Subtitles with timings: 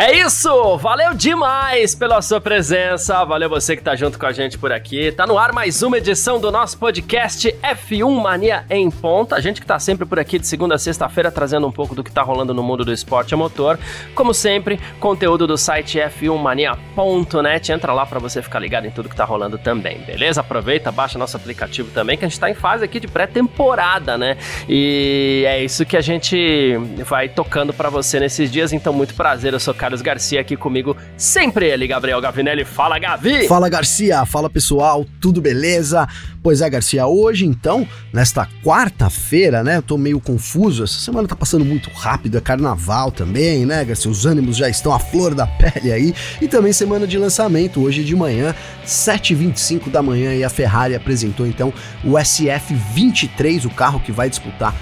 [0.00, 0.76] É isso!
[0.76, 5.10] Valeu demais pela sua presença, valeu você que tá junto com a gente por aqui.
[5.10, 9.34] Tá no ar mais uma edição do nosso podcast F1 Mania em Ponta.
[9.34, 12.04] A gente que tá sempre por aqui de segunda a sexta-feira trazendo um pouco do
[12.04, 13.76] que tá rolando no mundo do esporte a motor.
[14.14, 17.72] Como sempre, conteúdo do site f1mania.net.
[17.72, 20.42] Entra lá para você ficar ligado em tudo que tá rolando também, beleza?
[20.42, 24.36] Aproveita, baixa nosso aplicativo também, que a gente tá em fase aqui de pré-temporada, né?
[24.68, 29.52] E é isso que a gente vai tocando para você nesses dias, então muito prazer,
[29.54, 32.62] eu sou Carlos Carlos Garcia aqui comigo, sempre ele, Gabriel Gavinelli.
[32.62, 33.48] Fala, Gavi!
[33.48, 34.26] Fala, Garcia!
[34.26, 35.06] Fala, pessoal!
[35.18, 36.06] Tudo beleza?
[36.42, 39.78] Pois é, Garcia, hoje então, nesta quarta-feira, né?
[39.78, 44.10] Eu tô meio confuso, essa semana tá passando muito rápido, é carnaval também, né, Garcia?
[44.10, 46.14] Os ânimos já estão à flor da pele aí.
[46.38, 51.46] E também semana de lançamento, hoje de manhã, 7h25 da manhã, e a Ferrari apresentou
[51.46, 51.72] então
[52.04, 54.74] o SF23, o carro que vai disputar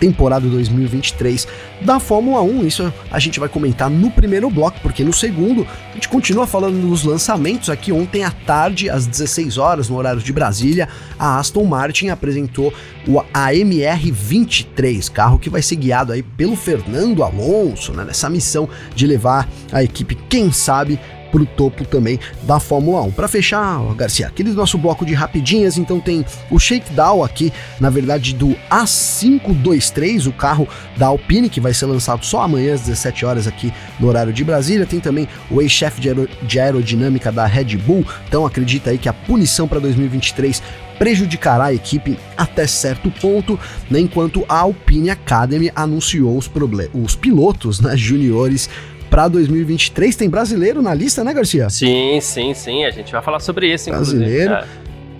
[0.00, 1.46] temporada 2023
[1.82, 2.66] da Fórmula 1.
[2.66, 6.80] Isso a gente vai comentar no primeiro bloco, porque no segundo a gente continua falando
[6.80, 7.68] dos lançamentos.
[7.68, 12.72] Aqui ontem à tarde, às 16 horas, no horário de Brasília, a Aston Martin apresentou
[13.06, 18.68] o AMR 23, carro que vai ser guiado aí pelo Fernando Alonso, né, nessa missão
[18.94, 20.98] de levar a equipe, quem sabe,
[21.30, 23.12] para o topo também da Fórmula 1.
[23.12, 28.34] Para fechar, Garcia, aquele nosso bloco de rapidinhas, então tem o shakedown aqui, na verdade,
[28.34, 33.46] do A523, o carro da Alpine, que vai ser lançado só amanhã às 17 horas
[33.46, 34.86] aqui no horário de Brasília.
[34.86, 39.08] Tem também o ex-chefe de, aer de aerodinâmica da Red Bull, então acredita aí que
[39.08, 40.62] a punição para 2023
[41.00, 43.58] prejudicará a equipe até certo ponto,
[43.90, 46.50] né, enquanto a Alpine Academy anunciou os,
[46.92, 48.68] os pilotos né, juniores
[49.10, 50.14] para 2023.
[50.16, 51.68] Tem brasileiro na lista, né, Garcia?
[51.68, 52.84] Sim, sim, sim.
[52.84, 54.54] A gente vai falar sobre isso, Brasileiro.
[54.54, 54.64] É.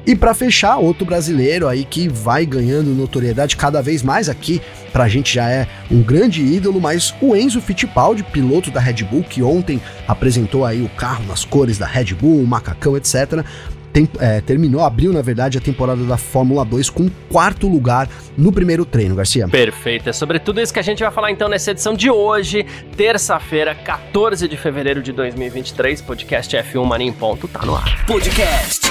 [0.06, 4.60] E para fechar, outro brasileiro aí que vai ganhando notoriedade cada vez mais aqui,
[4.92, 9.22] pra gente já é um grande ídolo, mas o Enzo Fittipaldi, piloto da Red Bull,
[9.22, 13.44] que ontem apresentou aí o carro nas cores da Red Bull, o macacão, etc
[13.92, 18.52] tem, é, terminou, abriu na verdade a temporada da Fórmula 2 com quarto lugar no
[18.52, 19.48] primeiro treino, Garcia.
[19.48, 22.64] Perfeito, é sobre tudo isso que a gente vai falar então nessa edição de hoje,
[22.96, 28.06] terça-feira, 14 de fevereiro de 2023, podcast F1 Mania em ponto, tá no ar.
[28.06, 28.90] Podcast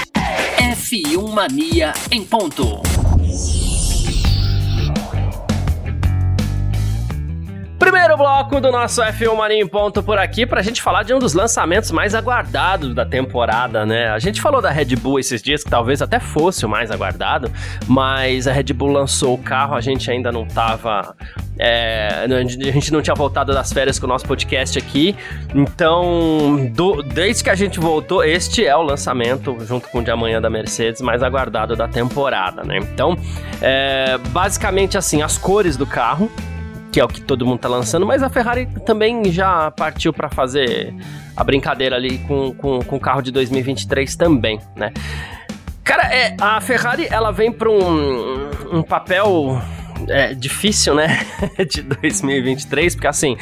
[0.58, 2.81] F1 Mania em ponto.
[8.19, 11.34] Bloco do nosso F1 Mania em ponto por aqui pra gente falar de um dos
[11.34, 14.09] lançamentos mais aguardados da temporada, né?
[14.09, 17.50] A gente falou da Red Bull esses dias, que talvez até fosse o mais aguardado,
[17.88, 21.16] mas a Red Bull lançou o carro, a gente ainda não tava.
[21.57, 25.16] É, a gente não tinha voltado das férias com o nosso podcast aqui,
[25.56, 30.12] então do, desde que a gente voltou, este é o lançamento, junto com o de
[30.12, 32.80] amanhã da Mercedes, mais aguardado da temporada, né?
[32.80, 33.18] Então,
[33.62, 36.30] é, basicamente assim, as cores do carro,
[36.92, 40.30] que é o que todo mundo tá lançando, mas a Ferrari também já partiu para
[40.30, 40.94] fazer
[41.36, 44.92] a brincadeira ali com, com, com o carro de 2023 também, né?
[45.84, 49.60] Cara, é, a Ferrari ela vem para um, um papel
[50.08, 51.26] é, difícil, né?
[51.70, 53.36] de 2023, porque assim,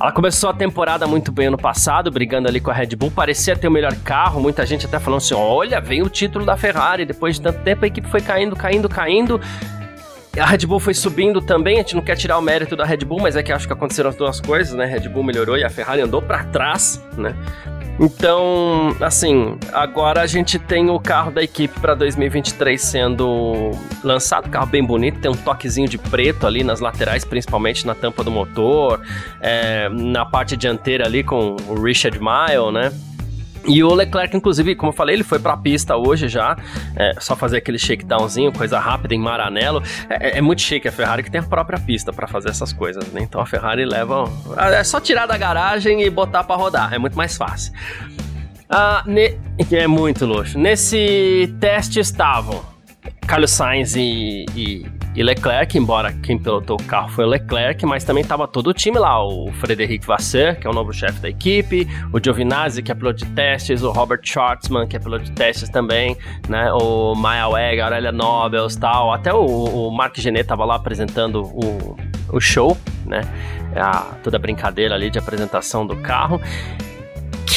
[0.00, 3.56] ela começou a temporada muito bem ano passado, brigando ali com a Red Bull, parecia
[3.56, 7.04] ter o melhor carro, muita gente até falando assim: olha, vem o título da Ferrari,
[7.04, 9.40] depois de tanto tempo a equipe foi caindo, caindo, caindo.
[10.38, 12.98] A Red Bull foi subindo também, a gente não quer tirar o mérito da Red
[12.98, 14.84] Bull, mas é que acho que aconteceram as duas coisas, né?
[14.84, 17.34] A Red Bull melhorou e a Ferrari andou para trás, né?
[18.00, 23.72] Então, assim, agora a gente tem o carro da equipe para 2023 sendo
[24.04, 28.22] lançado, carro bem bonito, tem um toquezinho de preto ali nas laterais, principalmente na tampa
[28.22, 29.00] do motor,
[29.40, 32.92] é, na parte dianteira ali com o Richard Mile, né?
[33.68, 36.56] E o Leclerc, inclusive, como eu falei, ele foi pra pista hoje já,
[36.96, 39.82] é, só fazer aquele shakedownzinho, coisa rápida em Maranello.
[40.08, 42.72] É, é, é muito chique a Ferrari que tem a própria pista para fazer essas
[42.72, 43.20] coisas, né?
[43.22, 44.24] Então a Ferrari leva.
[44.72, 47.72] É só tirar da garagem e botar para rodar, é muito mais fácil.
[48.70, 49.38] Ah, ne...
[49.70, 50.58] É muito luxo.
[50.58, 52.62] Nesse teste estavam
[53.26, 54.86] Carlos Sainz e, e
[55.18, 58.72] e Leclerc, embora quem pilotou o carro foi o Leclerc, mas também estava todo o
[58.72, 62.92] time lá, o Frederic Vasseur, que é o novo chefe da equipe, o Giovinazzi, que
[62.92, 66.16] é piloto de testes, o Robert Schwartzman, que é piloto de testes também,
[66.48, 70.76] né, o Maya Weg, a Aurélia Nobels, tal, até o, o Mark Genet estava lá
[70.76, 71.96] apresentando o,
[72.32, 73.22] o show, né,
[73.74, 76.40] a, toda a brincadeira ali de apresentação do carro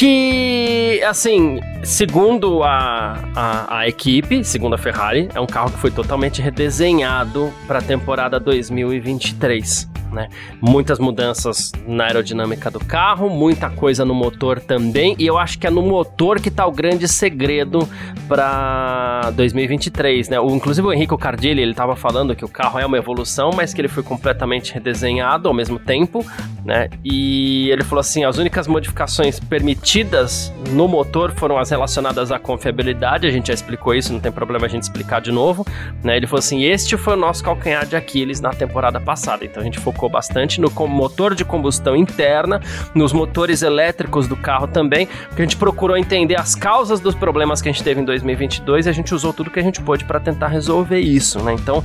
[0.02, 5.92] que, assim, segundo a, a, a, equipe, segundo a Ferrari, é um carro que foi
[5.92, 10.28] totalmente redesenhado para a temporada 2023 né?
[10.60, 15.66] Muitas mudanças na aerodinâmica do carro, muita coisa no motor também, e eu acho que
[15.66, 17.88] é no motor que tá o grande segredo
[18.28, 20.40] para 2023, né?
[20.40, 23.74] O, inclusive o Henrique Cardilli, ele tava falando que o carro é uma evolução, mas
[23.74, 26.24] que ele foi completamente redesenhado ao mesmo tempo,
[26.64, 26.88] né?
[27.04, 33.26] E ele falou assim, as únicas modificações permitidas no motor foram as relacionadas à confiabilidade,
[33.26, 35.66] a gente já explicou isso, não tem problema a gente explicar de novo,
[36.02, 36.16] né?
[36.16, 39.64] Ele falou assim, este foi o nosso calcanhar de Aquiles na temporada passada, então a
[39.64, 42.60] gente focou bastante no motor de combustão interna,
[42.94, 47.60] nos motores elétricos do carro também, porque a gente procurou entender as causas dos problemas
[47.60, 50.04] que a gente teve em 2022 e a gente usou tudo que a gente pôde
[50.04, 51.52] para tentar resolver isso, né?
[51.54, 51.82] Então,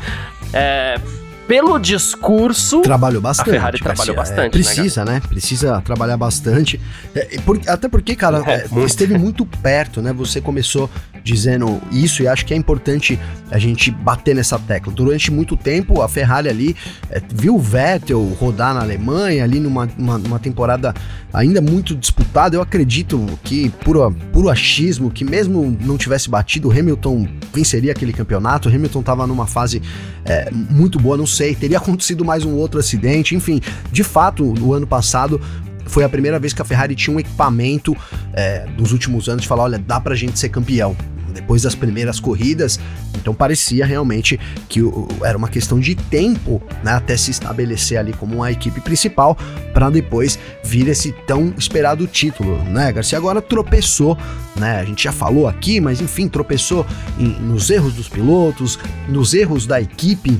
[0.54, 1.00] é,
[1.48, 2.81] pelo discurso.
[2.81, 3.50] Trabalhou bastante.
[3.50, 4.48] A Ferrari trabalhou é, bastante.
[4.48, 5.22] É, precisa, né, né?
[5.28, 6.80] Precisa trabalhar bastante.
[7.16, 10.12] É, por, até porque, cara, é, é esteve muito perto, né?
[10.14, 10.90] Você começou
[11.28, 13.20] dizendo isso e acho que é importante
[13.52, 14.94] a gente bater nessa tecla.
[14.94, 16.76] Durante muito tempo, a Ferrari ali
[17.10, 20.94] é, viu o Vettel rodar na Alemanha, ali numa uma, temporada
[21.34, 22.56] ainda muito disputada.
[22.56, 28.14] Eu acredito que, por, por achismo, que mesmo não tivesse batido, o Hamilton venceria aquele
[28.14, 28.70] campeonato.
[28.70, 29.82] O Hamilton estava numa fase
[30.24, 33.36] é, muito boa, não sei, teria acontecido mais um outro acidente.
[33.36, 33.60] Enfim,
[33.92, 35.42] de fato, no ano passado,
[35.86, 37.96] foi a primeira vez que a Ferrari tinha um equipamento
[38.34, 40.96] é, nos últimos anos de falar: olha, dá pra gente ser campeão
[41.38, 42.80] depois das primeiras corridas,
[43.16, 44.81] então parecia realmente que
[45.24, 49.38] era uma questão de tempo, né, até se estabelecer ali como uma equipe principal
[49.74, 52.92] para depois vir esse tão esperado título, né?
[52.92, 54.18] Garcia agora tropeçou,
[54.56, 54.80] né?
[54.80, 56.86] A gente já falou aqui, mas enfim, tropeçou
[57.19, 60.40] em, nos erros dos pilotos, nos erros da equipe,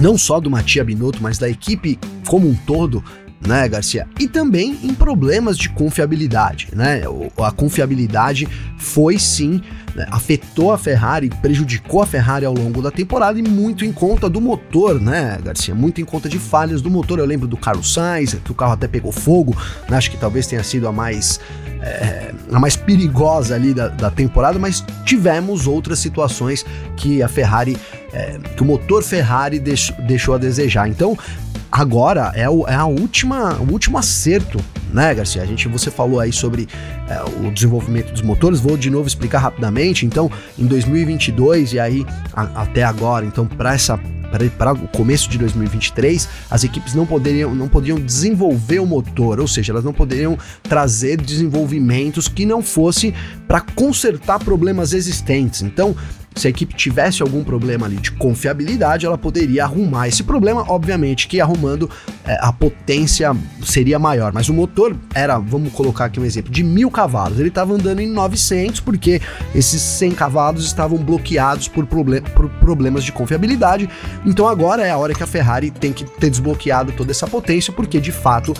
[0.00, 3.02] não só do Matia Binotto, mas da equipe como um todo
[3.40, 4.06] né, Garcia?
[4.18, 7.02] E também em problemas de confiabilidade, né?
[7.38, 8.48] A confiabilidade
[8.78, 9.60] foi sim,
[9.94, 14.28] né, afetou a Ferrari, prejudicou a Ferrari ao longo da temporada e muito em conta
[14.28, 15.74] do motor, né, Garcia?
[15.74, 17.18] Muito em conta de falhas do motor.
[17.18, 19.56] Eu lembro do Carlos Sainz, que o carro até pegou fogo,
[19.88, 19.96] né?
[19.96, 21.40] acho que talvez tenha sido a mais
[21.80, 26.64] é, a mais perigosa ali da, da, temporada, mas tivemos outras situações
[26.96, 27.76] que a Ferrari,
[28.12, 30.88] é, que o motor Ferrari deixou, deixou a desejar.
[30.88, 31.16] Então,
[31.80, 34.58] agora é, o, é a última, o último acerto,
[34.92, 35.42] né, Garcia?
[35.42, 36.66] A gente, você falou aí sobre
[37.08, 40.06] é, o desenvolvimento dos motores, vou de novo explicar rapidamente.
[40.06, 44.00] Então, em 2022 e aí a, até agora, então, para essa
[44.58, 49.48] para o começo de 2023, as equipes não poderiam, não poderiam desenvolver o motor, ou
[49.48, 53.14] seja, elas não poderiam trazer desenvolvimentos que não fosse
[53.46, 55.62] para consertar problemas existentes.
[55.62, 55.96] Então,
[56.36, 60.64] se a equipe tivesse algum problema ali de confiabilidade, ela poderia arrumar esse problema.
[60.68, 61.90] Obviamente que arrumando
[62.26, 63.34] é, a potência
[63.64, 67.38] seria maior, mas o motor era, vamos colocar aqui um exemplo, de mil cavalos.
[67.38, 69.20] Ele estava andando em 900 porque
[69.54, 73.88] esses 100 cavalos estavam bloqueados por, problem por problemas de confiabilidade.
[74.24, 77.72] Então agora é a hora que a Ferrari tem que ter desbloqueado toda essa potência,
[77.72, 78.52] porque de fato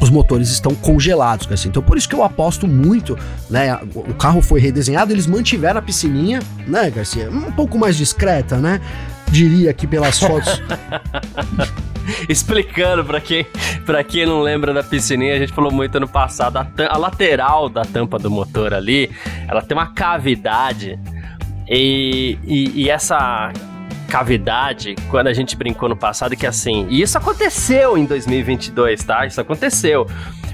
[0.00, 1.68] os motores estão congelados, assim.
[1.68, 3.18] Então por isso que eu aposto muito,
[3.48, 3.78] né?
[3.94, 7.30] O carro foi redesenhado, eles mantiveram a piscininha, né, Garcia?
[7.30, 8.80] Um pouco mais discreta, né?
[9.30, 10.62] Diria aqui pelas fotos.
[12.28, 13.46] Explicando para quem,
[13.86, 17.68] pra quem não lembra da piscininha, a gente falou muito ano passado, a, a lateral
[17.68, 19.10] da tampa do motor ali,
[19.48, 20.98] ela tem uma cavidade
[21.66, 23.52] e, e, e essa
[24.14, 29.26] cavidade quando a gente brincou no passado que assim, e isso aconteceu em 2022, tá?
[29.26, 30.06] Isso aconteceu.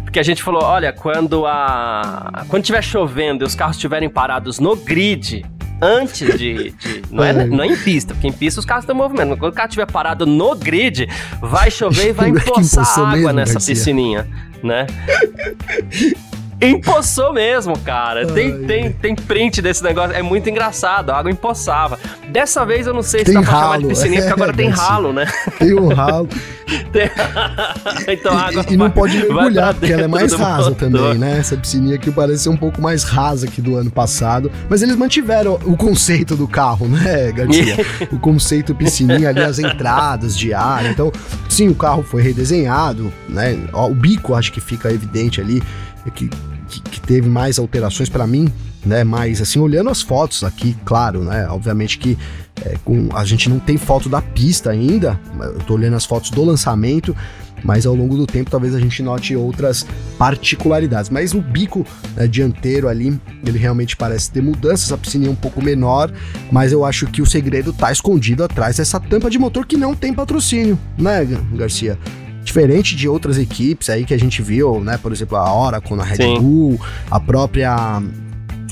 [0.03, 4.59] Porque a gente falou, olha, quando a quando tiver chovendo e os carros estiverem parados
[4.59, 5.45] no grid,
[5.79, 6.71] antes de.
[6.71, 9.37] de não, é, não é em pista, porque em pista os carros estão movendo.
[9.37, 11.07] Quando o carro estiver parado no grid,
[11.43, 13.75] vai chover e vai é empoçar água mesmo, nessa Garcia.
[13.75, 14.27] piscininha,
[14.63, 14.87] né?
[16.63, 18.27] Empoçou mesmo, cara.
[18.27, 20.15] Tem, tem, tem print desse negócio.
[20.15, 21.11] É muito engraçado.
[21.11, 21.99] A água empoçava.
[22.29, 24.69] Dessa vez eu não sei se tem dá pra chamar de piscininha, porque agora tem
[24.69, 25.27] ralo, né?
[25.59, 26.29] Tem um ralo.
[26.93, 27.11] tem...
[28.13, 28.67] então a água.
[28.69, 31.39] E, e não pode mergulhar, porque ela é mais rasa também, né?
[31.39, 34.53] Essa piscininha aqui parece ser um pouco mais rasa que do ano passado.
[34.69, 37.87] Mas eles mantiveram o conceito do carro, né, Garcia?
[38.13, 40.85] o conceito piscininha ali, as entradas de ar.
[40.85, 41.11] Então,
[41.49, 43.59] sim, o carro foi redesenhado, né?
[43.73, 45.63] O bico acho que fica evidente ali
[46.11, 46.31] que
[46.71, 48.51] que, que teve mais alterações para mim,
[48.85, 49.05] né?
[49.05, 51.47] Mas assim, olhando as fotos aqui, claro, né?
[51.49, 52.17] Obviamente que
[52.65, 56.31] é, com, a gente não tem foto da pista ainda, eu tô olhando as fotos
[56.31, 57.17] do lançamento,
[57.63, 59.87] mas ao longo do tempo talvez a gente note outras
[60.19, 61.11] particularidades.
[61.11, 61.87] Mas o bico
[62.17, 66.13] né, dianteiro ali, ele realmente parece ter mudanças, a piscina é um pouco menor,
[66.51, 69.95] mas eu acho que o segredo tá escondido atrás dessa tampa de motor que não
[69.95, 71.99] tem patrocínio, né, Garcia?
[72.43, 74.99] Diferente de outras equipes aí que a gente viu, né?
[74.99, 76.41] Por exemplo, a Oracle na Red Sim.
[76.41, 76.81] Bull,
[77.11, 78.03] a própria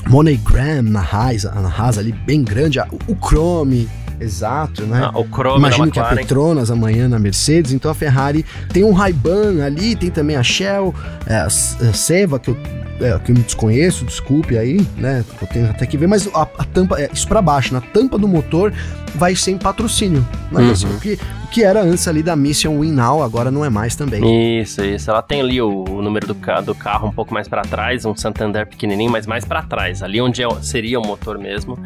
[0.07, 3.87] MoneyGram na Haas, na Haas ali bem grande, o Chrome,
[4.19, 5.09] exato, né?
[5.13, 6.05] Ah, o Chrome Imagino que a.
[6.05, 10.93] Petronas amanhã na Mercedes, então a Ferrari tem um Ray-Ban ali, tem também a Shell,
[11.25, 12.57] é, a Seva, que eu,
[12.99, 15.23] é, que eu me desconheço, desculpe aí, né?
[15.41, 18.17] Eu tenho até que ver, mas a, a tampa, é, isso pra baixo, na tampa
[18.17, 18.73] do motor
[19.15, 20.25] vai sem patrocínio.
[20.51, 20.61] Né?
[20.61, 20.71] Uhum.
[20.71, 23.69] Assim, o, que, o que era antes ali da Mission Win Now, agora não é
[23.69, 24.61] mais também.
[24.61, 25.09] Isso, isso.
[25.09, 28.15] Ela tem ali o, o número do, do carro um pouco mais pra trás, um
[28.15, 31.77] Santander pequenininho, mas mais pra trás, ali onde é seria o motor mesmo.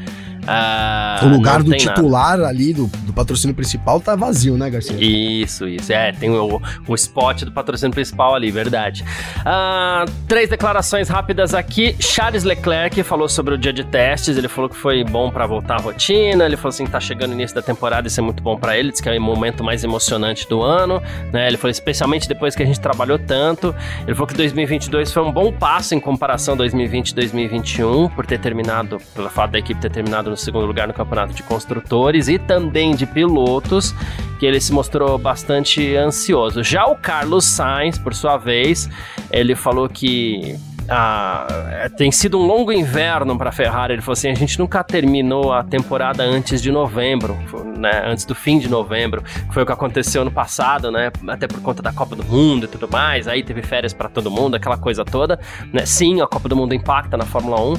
[0.48, 1.94] Ah, o lugar do tem nada.
[1.94, 4.98] titular ali, do, do patrocínio principal, tá vazio, né, Garcia?
[5.00, 5.92] Isso, isso.
[5.92, 9.04] É, tem o, o spot do patrocínio principal ali, verdade.
[9.46, 11.96] Ah, três declarações rápidas aqui.
[12.00, 14.38] Charles Leclerc falou sobre o dia de testes.
[14.38, 16.46] Ele falou que foi bom pra voltar à rotina.
[16.46, 18.92] Ele falou assim: tá chegando o início da temporada, isso é muito bom pra ele.
[18.92, 21.02] Diz que é o momento mais emocionante do ano.
[21.32, 21.48] Né?
[21.48, 23.74] Ele falou, especialmente depois que a gente trabalhou tanto.
[24.06, 28.26] Ele falou que 2022 foi um bom passo em comparação a 2020 e 2021, por
[28.26, 32.28] ter terminado, pelo fato da equipe ter terminado no segundo lugar no campeonato de construtores
[32.28, 33.94] e também de pilotos
[34.40, 36.64] que ele se mostrou bastante ansioso.
[36.64, 38.90] Já o Carlos Sainz, por sua vez,
[39.32, 40.58] ele falou que
[40.90, 43.94] ah, tem sido um longo inverno para a Ferrari.
[43.94, 47.38] Ele falou assim: a gente nunca terminou a temporada antes de novembro,
[47.78, 48.04] né?
[48.06, 51.12] Antes do fim de novembro, foi o que aconteceu no passado, né?
[51.28, 53.28] Até por conta da Copa do Mundo e tudo mais.
[53.28, 55.40] Aí teve férias para todo mundo, aquela coisa toda,
[55.72, 55.86] né?
[55.86, 57.74] Sim, a Copa do Mundo impacta na Fórmula 1.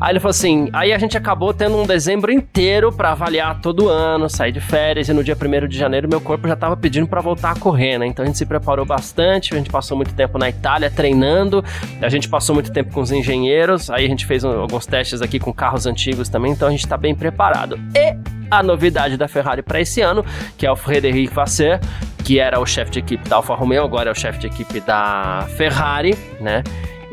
[0.00, 3.88] Aí ele falou assim: aí a gente acabou tendo um dezembro inteiro para avaliar todo
[3.88, 7.06] ano, sair de férias, e no dia 1 de janeiro meu corpo já tava pedindo
[7.06, 8.06] para voltar a correr, né?
[8.06, 11.64] Então a gente se preparou bastante, a gente passou muito tempo na Itália treinando,
[12.00, 15.20] a gente passou muito tempo com os engenheiros, aí a gente fez um- alguns testes
[15.22, 17.78] aqui com carros antigos também, então a gente tá bem preparado.
[17.94, 18.16] E
[18.50, 20.24] a novidade da Ferrari para esse ano,
[20.56, 21.80] que é o Frederic Vasseur,
[22.24, 24.80] que era o chefe de equipe da Alfa Romeo, agora é o chefe de equipe
[24.80, 26.62] da Ferrari, né?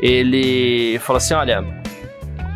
[0.00, 1.64] Ele falou assim: olha,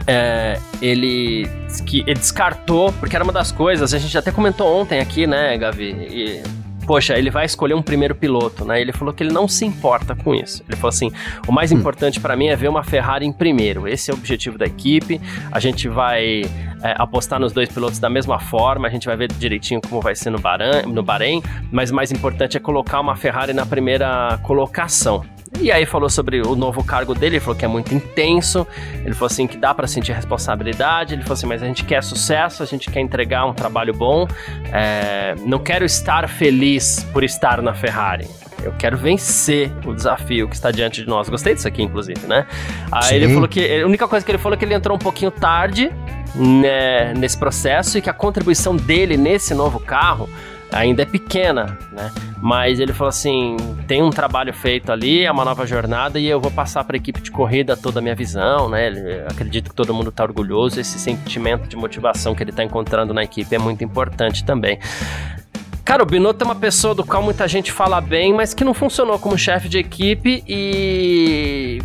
[0.06, 1.48] é, ele,
[1.86, 5.56] que ele descartou, porque era uma das coisas, a gente até comentou ontem aqui, né,
[5.58, 5.90] Gavi?
[6.10, 6.42] E,
[6.88, 8.80] poxa, ele vai escolher um primeiro piloto, né?
[8.80, 10.64] Ele falou que ele não se importa com isso.
[10.66, 11.12] Ele falou assim:
[11.46, 13.86] o mais importante para mim é ver uma Ferrari em primeiro.
[13.86, 15.20] Esse é o objetivo da equipe.
[15.52, 16.44] A gente vai
[16.82, 20.16] é, apostar nos dois pilotos da mesma forma, a gente vai ver direitinho como vai
[20.16, 24.38] ser no, Bahrein, no Bahrein, mas o mais importante é colocar uma Ferrari na primeira
[24.42, 25.22] colocação.
[25.60, 28.66] E aí falou sobre o novo cargo dele, ele falou que é muito intenso,
[29.04, 32.02] ele falou assim que dá pra sentir responsabilidade, ele falou assim, mas a gente quer
[32.02, 34.26] sucesso, a gente quer entregar um trabalho bom,
[34.72, 38.28] é, não quero estar feliz por estar na Ferrari.
[38.62, 41.28] Eu quero vencer o desafio que está diante de nós.
[41.28, 42.44] Gostei disso aqui, inclusive, né?
[42.90, 43.14] Aí Sim.
[43.14, 43.80] ele falou que.
[43.80, 45.92] A única coisa que ele falou é que ele entrou um pouquinho tarde
[46.34, 50.28] né, nesse processo e que a contribuição dele nesse novo carro
[50.72, 52.10] ainda é pequena, né?
[52.40, 53.56] Mas ele falou assim:
[53.86, 56.98] tem um trabalho feito ali, é uma nova jornada e eu vou passar para a
[56.98, 58.86] equipe de corrida toda a minha visão, né?
[58.86, 60.80] Ele, acredito que todo mundo está orgulhoso.
[60.80, 64.78] Esse sentimento de motivação que ele está encontrando na equipe é muito importante também.
[65.84, 68.74] Cara, o Binotto é uma pessoa do qual muita gente fala bem, mas que não
[68.74, 71.80] funcionou como chefe de equipe e.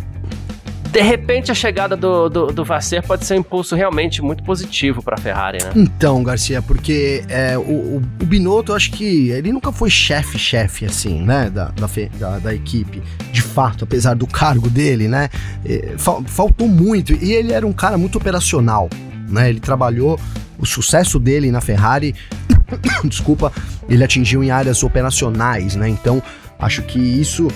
[0.94, 5.02] De repente, a chegada do, do, do Vasser pode ser um impulso realmente muito positivo
[5.02, 5.72] para a Ferrari, né?
[5.74, 10.84] Então, Garcia, porque é, o, o, o Binotto, eu acho que ele nunca foi chefe-chefe,
[10.84, 15.28] assim, né, da, da, da- da equipe, de fato, apesar do cargo dele, né,
[15.66, 18.88] é, fal- faltou muito, e ele era um cara muito operacional,
[19.28, 20.16] né, ele trabalhou,
[20.60, 22.14] o sucesso dele na Ferrari,
[23.04, 23.52] desculpa,
[23.88, 26.22] ele atingiu em áreas operacionais, né, então
[26.56, 27.48] acho que isso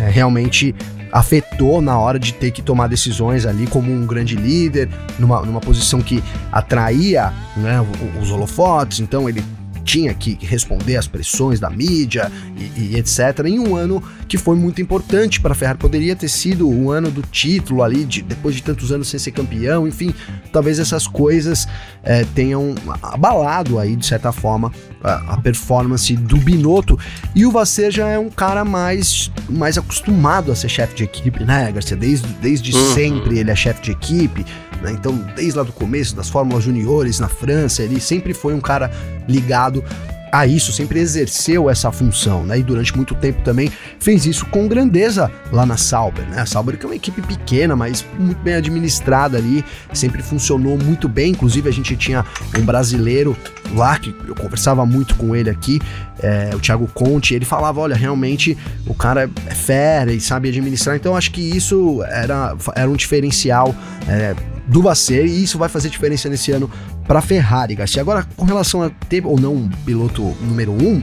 [0.00, 0.74] é, realmente
[1.12, 4.88] afetou na hora de ter que tomar decisões ali como um grande líder,
[5.18, 7.78] numa, numa posição que atraía né,
[8.20, 9.44] os holofotes, então ele
[9.84, 13.40] tinha que responder às pressões da mídia e, e etc.
[13.46, 17.10] Em um ano que foi muito importante para a Ferrari, poderia ter sido o ano
[17.10, 20.14] do título ali, de- depois de tantos anos sem ser campeão, enfim,
[20.52, 21.66] talvez essas coisas
[22.02, 24.72] eh, tenham abalado aí de certa forma
[25.02, 26.98] a, a performance do Binotto.
[27.34, 31.44] E o Vasser já é um cara mais, mais acostumado a ser chefe de equipe,
[31.44, 31.96] né, Garcia?
[31.96, 32.94] Desde, desde Uhum.
[32.94, 34.46] sempre ele é chefe de equipe,
[34.82, 34.92] né?
[34.92, 38.90] Então, desde lá do começo das Fórmulas Juniores na França, ele sempre foi um cara
[39.28, 39.84] ligado
[40.32, 42.58] a isso, sempre exerceu essa função, né?
[42.58, 43.70] E durante muito tempo também
[44.00, 46.40] fez isso com grandeza lá na Sauber, né?
[46.40, 49.62] A Sauber que é uma equipe pequena, mas muito bem administrada ali,
[49.92, 51.32] sempre funcionou muito bem.
[51.32, 52.24] Inclusive a gente tinha
[52.58, 53.36] um brasileiro
[53.74, 55.78] lá que eu conversava muito com ele aqui,
[56.22, 60.96] é, o Thiago Conte, ele falava, olha, realmente o cara é fera e sabe administrar.
[60.96, 63.74] Então acho que isso era, era um diferencial
[64.08, 64.34] é,
[64.72, 66.68] do Vasser e isso vai fazer diferença nesse ano
[67.06, 68.00] para Ferrari, Garcia.
[68.00, 71.02] Agora, com relação a ter ou não um piloto número um,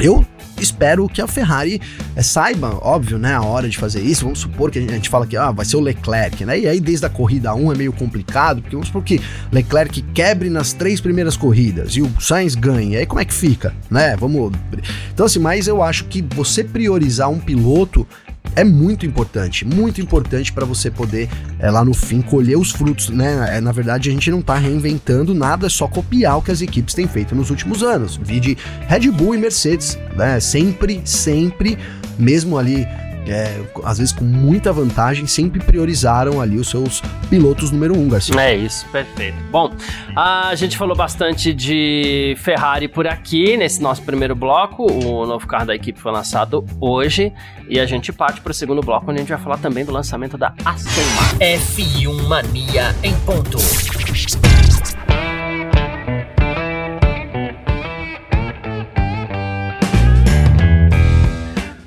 [0.00, 0.26] eu
[0.60, 1.80] espero que a Ferrari
[2.16, 4.24] é, saiba, óbvio, né, a hora de fazer isso.
[4.24, 6.58] Vamos supor que a gente fala que ah, vai ser o Leclerc, né?
[6.58, 9.20] E aí desde a corrida 1 é meio complicado, porque vamos supor que
[9.52, 12.98] Leclerc quebre nas três primeiras corridas e o Sainz ganha.
[12.98, 14.16] Aí como é que fica, né?
[14.16, 14.52] Vamos
[15.12, 18.06] Então assim, mas eu acho que você priorizar um piloto
[18.54, 23.08] é muito importante, muito importante para você poder é, lá no fim colher os frutos,
[23.08, 23.56] né?
[23.56, 26.60] É, na verdade, a gente não tá reinventando nada, é só copiar o que as
[26.60, 28.16] equipes têm feito nos últimos anos.
[28.16, 28.56] Vide
[28.88, 30.40] Red Bull e Mercedes, né?
[30.40, 31.78] Sempre, sempre,
[32.18, 32.86] mesmo ali
[33.26, 38.38] é, às vezes com muita vantagem, sempre priorizaram ali os seus pilotos número um, Garcia.
[38.40, 39.36] É isso, perfeito.
[39.50, 39.72] Bom,
[40.14, 44.86] a gente falou bastante de Ferrari por aqui nesse nosso primeiro bloco.
[44.90, 47.32] O novo carro da equipe foi lançado hoje
[47.68, 49.92] e a gente parte para o segundo bloco, onde a gente vai falar também do
[49.92, 51.38] lançamento da Aston Martin.
[51.38, 53.58] F1 Mania em ponto.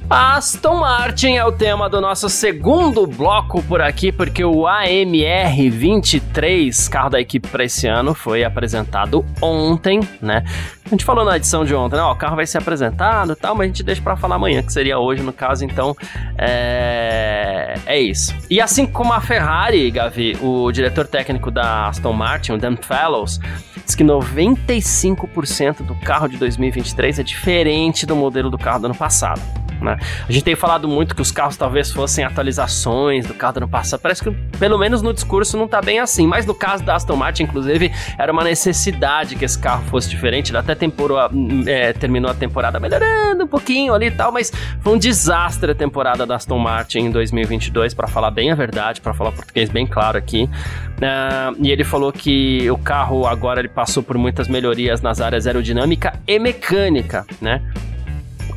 [0.10, 6.88] Aston Martin é o tema do nosso segundo bloco por aqui, porque o AMR 23,
[6.88, 10.44] carro da equipe para esse ano, foi apresentado ontem, né?
[10.84, 12.02] A gente falou na edição de ontem, né?
[12.02, 14.64] Ó, o carro vai ser apresentado e tal, mas a gente deixa para falar amanhã,
[14.64, 15.96] que seria hoje no caso, então
[16.36, 17.76] é...
[17.86, 18.34] é isso.
[18.50, 23.40] E assim como a Ferrari, Gavi, o diretor técnico da Aston Martin, o Dan Fellows,
[23.86, 28.96] diz que 95% do carro de 2023 é diferente do modelo do carro do ano
[28.96, 29.69] passado.
[29.82, 29.98] Né?
[30.28, 33.70] A gente tem falado muito que os carros talvez fossem atualizações do carro do ano
[33.70, 34.00] passado.
[34.00, 36.28] Parece que, pelo menos no discurso, não tá bem assim.
[36.28, 40.52] Mas no caso da Aston Martin, inclusive, era uma necessidade que esse carro fosse diferente.
[40.52, 41.18] Ele até temporou,
[41.66, 45.76] é, terminou a temporada melhorando um pouquinho ali e tal, mas foi um desastre a
[45.76, 49.86] temporada da Aston Martin em 2022, para falar bem a verdade, para falar português bem
[49.88, 50.44] claro aqui.
[50.44, 55.48] Uh, e ele falou que o carro agora ele passou por muitas melhorias nas áreas
[55.48, 57.62] aerodinâmica e mecânica, né?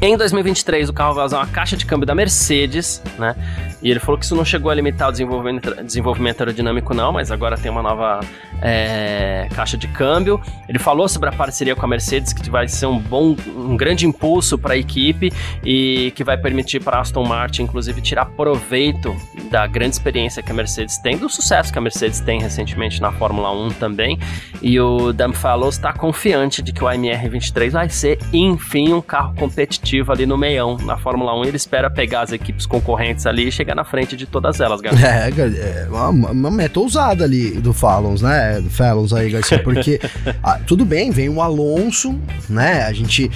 [0.04, 3.36] Em 2023, o carro vai usar uma caixa de câmbio da Mercedes, né?
[3.82, 7.30] E ele falou que isso não chegou a limitar o desenvolvimento, desenvolvimento aerodinâmico, não, mas
[7.30, 8.20] agora tem uma nova
[8.62, 10.40] é, caixa de câmbio.
[10.68, 14.06] Ele falou sobre a parceria com a Mercedes, que vai ser um bom, um grande
[14.06, 15.32] impulso para a equipe
[15.64, 19.14] e que vai permitir para a Aston Martin, inclusive, tirar proveito
[19.50, 23.10] da grande experiência que a Mercedes tem, do sucesso que a Mercedes tem recentemente na
[23.10, 24.18] Fórmula 1 também.
[24.60, 29.34] E o Dan Fallows está confiante de que o AMR23 vai ser, enfim, um carro
[29.34, 31.44] competitivo ali no meião na Fórmula 1.
[31.46, 35.06] Ele espera pegar as equipes concorrentes ali e chegar na frente de todas elas, Garcia.
[35.06, 38.60] É, é uma, uma meta ousada ali do Fallons, né?
[38.60, 40.00] Do Fallons aí, Garcia, porque
[40.42, 42.84] ah, tudo bem, vem o Alonso, né?
[42.84, 43.30] A gente.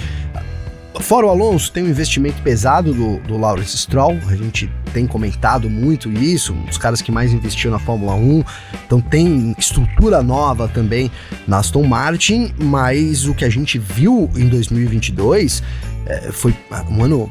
[0.99, 5.69] Fora o Alonso, tem um investimento pesado do, do Lawrence Stroll, a gente tem comentado
[5.69, 8.43] muito isso, um dos caras que mais investiu na Fórmula 1,
[8.83, 11.11] então tem estrutura nova também
[11.47, 15.61] na Aston Martin, mas o que a gente viu em 2022
[16.07, 16.51] é, foi
[16.89, 17.29] um ano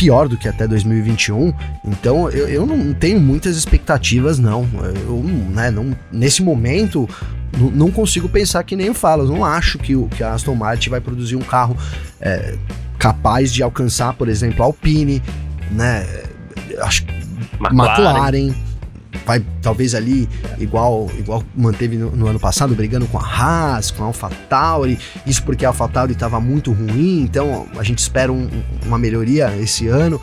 [0.00, 1.52] pior do que até 2021.
[1.84, 4.66] Então eu, eu não tenho muitas expectativas, não.
[5.06, 7.06] Eu, né, não nesse momento,
[7.74, 8.86] não consigo pensar que nem.
[8.86, 11.76] Eu não acho que, o, que a Aston Martin vai produzir um carro
[12.18, 12.56] é,
[12.98, 15.22] capaz de alcançar, por exemplo, a Alpine,
[15.70, 16.06] né?
[16.78, 17.04] Acho
[17.60, 17.92] McLaren.
[17.92, 18.69] McLaren
[19.26, 20.28] vai talvez ali
[20.58, 25.42] igual igual manteve no, no, ano passado brigando com a Haas, com a AlphaTauri, isso
[25.42, 28.48] porque a AlphaTauri estava muito ruim, então a gente espera um,
[28.84, 30.20] uma melhoria esse ano.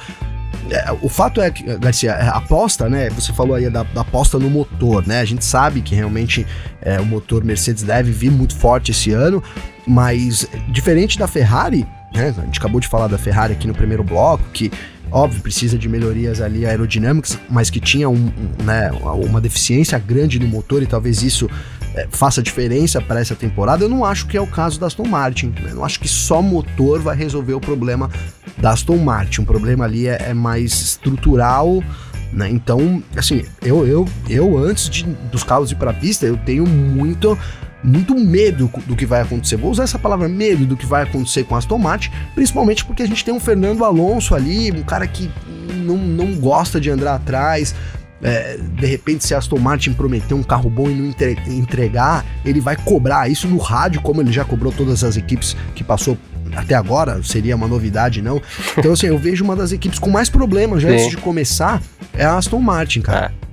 [0.70, 3.10] É, o fato é que, Garcia, a é, aposta, né?
[3.12, 5.22] Você falou aí da, da, aposta no motor, né?
[5.22, 6.46] A gente sabe que realmente
[6.82, 9.42] é, o motor Mercedes deve vir muito forte esse ano,
[9.86, 12.34] mas diferente da Ferrari, né?
[12.38, 14.72] A gente acabou de falar da Ferrari aqui no primeiro bloco, que
[15.12, 18.92] óbvio, precisa de melhorias ali aerodinâmicas, mas que tinha um, um, né,
[19.28, 21.50] uma deficiência grande no motor e talvez isso
[21.96, 23.84] é, faça diferença para essa temporada.
[23.84, 25.54] Eu não acho que é o caso da Aston Martin.
[25.62, 25.74] Né?
[25.74, 28.10] Não acho que só motor vai resolver o problema
[28.58, 29.42] da Aston Martin.
[29.42, 31.84] O problema ali é, é mais estrutural.
[32.32, 32.50] Né?
[32.50, 36.68] Então, assim, eu, eu, eu antes de, dos carros ir para a pista, eu tenho
[36.68, 37.38] muito
[37.84, 39.56] muito medo do que vai acontecer.
[39.56, 43.04] Vou usar essa palavra medo do que vai acontecer com a Aston Martin, principalmente porque
[43.04, 45.32] a gente tem um Fernando Alonso ali, um cara que
[45.74, 47.76] não, não gosta de andar atrás.
[48.22, 51.14] É, de repente, se a Aston Martin prometer um carro bom e não
[51.48, 55.84] entregar, ele vai cobrar isso no rádio, como ele já cobrou todas as equipes que
[55.84, 56.18] passou
[56.56, 58.42] até agora, seria uma novidade, não.
[58.78, 60.96] Então, assim, eu vejo uma das equipes com mais problemas já Sim.
[60.96, 61.82] antes de começar
[62.14, 63.32] é a Aston Martin, cara.
[63.44, 63.47] É.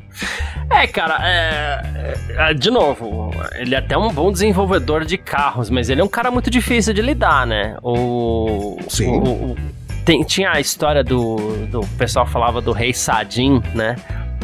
[0.70, 5.90] É, cara, é, é, de novo, ele é até um bom desenvolvedor de carros, mas
[5.90, 7.76] ele é um cara muito difícil de lidar, né?
[7.82, 9.10] O, Sim.
[9.10, 9.56] O, o,
[10.04, 11.80] tem, tinha a história do, do.
[11.80, 13.96] O pessoal falava do Rei Sadim, né?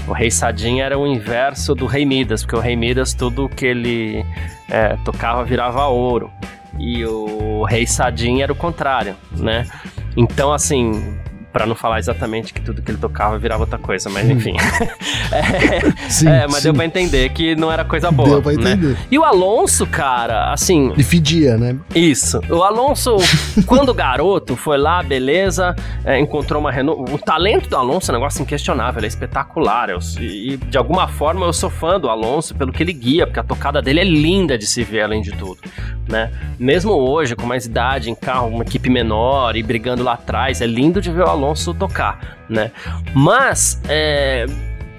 [0.09, 3.67] O Rei Sadim era o inverso do Rei Midas, porque o Rei Midas, tudo que
[3.67, 4.25] ele
[4.69, 6.31] é, tocava virava ouro.
[6.79, 9.67] E o Rei Sadim era o contrário, né?
[10.17, 11.19] Então, assim,
[11.53, 14.55] para não falar exatamente que tudo que ele tocava virava outra coisa, mas enfim.
[15.33, 16.63] é, sim, é, mas sim.
[16.65, 18.29] deu pra entender que não era coisa boa.
[18.29, 18.59] Deu pra né?
[18.73, 18.93] entender.
[18.95, 18.97] Né?
[19.11, 20.93] E o Alonso, cara, assim.
[20.97, 21.77] E fedia, né?
[21.95, 22.41] Isso.
[22.49, 23.17] O Alonso,
[23.67, 27.13] quando garoto, foi lá, beleza, é, encontrou uma Renault.
[27.13, 29.91] O talento do Alonso é um negócio inquestionável, ele é espetacular.
[29.91, 33.41] Eu, e de alguma forma eu sou fã do Alonso pelo que ele guia, porque
[33.41, 35.59] a tocada dele é linda de se ver, além de tudo.
[36.09, 36.31] Né?
[36.59, 40.67] Mesmo hoje, com mais idade, em carro, uma equipe menor e brigando lá atrás, é
[40.67, 42.71] lindo de ver o Alonso Alonso tocar, né?
[43.15, 44.47] Mas, é,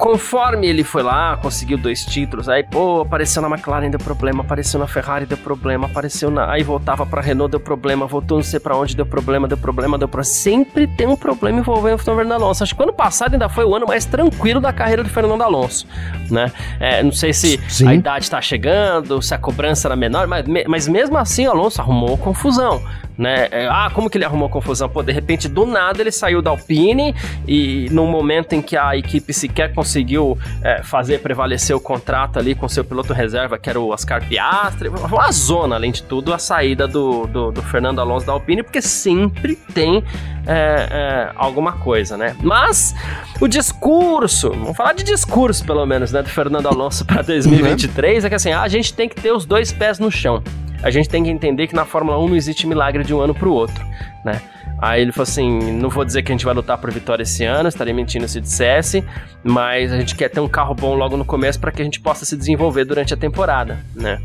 [0.02, 4.80] conforme ele foi lá, conseguiu dois títulos, aí, pô, apareceu na McLaren, deu problema, apareceu
[4.80, 6.52] na Ferrari, deu problema, apareceu na.
[6.52, 10.00] Aí voltava pra Renault, deu problema, voltou não sei pra onde, deu problema, deu problema,
[10.00, 10.24] deu problema.
[10.24, 12.64] Sempre tem um problema envolvendo o Fernando Alonso.
[12.64, 15.86] Acho que ano passado ainda foi o ano mais tranquilo da carreira do Fernando Alonso,
[16.32, 16.52] né?
[16.80, 17.88] É, não sei se Sim.
[17.88, 21.80] a idade tá chegando, se a cobrança era menor, mas, mas mesmo assim o Alonso
[21.80, 22.82] arrumou confusão
[23.22, 23.48] né?
[23.52, 24.90] É, ah, como que ele arrumou confusão?
[24.90, 27.16] Pô, de repente, do nada, ele saiu da Alpine
[27.48, 32.56] e num momento em que a equipe sequer conseguiu é, fazer prevalecer o contrato ali
[32.56, 36.40] com seu piloto reserva, que era o Oscar Piastri, uma zona, além de tudo, a
[36.40, 40.04] saída do, do, do Fernando Alonso da Alpine, porque sempre tem
[40.48, 42.36] é, é, alguma coisa, né?
[42.42, 42.96] Mas
[43.40, 48.30] o discurso, vamos falar de discurso pelo menos, né, do Fernando Alonso para 2023, é
[48.30, 50.42] que assim, a gente tem que ter os dois pés no chão
[50.84, 53.34] a gente tem que entender que na Fórmula 1 não existe milagre de um ano
[53.34, 53.86] para o outro,
[54.26, 54.42] né?
[54.82, 57.46] Aí ele falou assim: não vou dizer que a gente vai lutar por vitória esse
[57.46, 59.04] ano, estaria mentindo se dissesse,
[59.44, 62.00] mas a gente quer ter um carro bom logo no começo para que a gente
[62.00, 64.20] possa se desenvolver durante a temporada, né?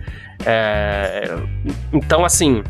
[0.45, 1.37] É,
[1.93, 2.63] então, assim.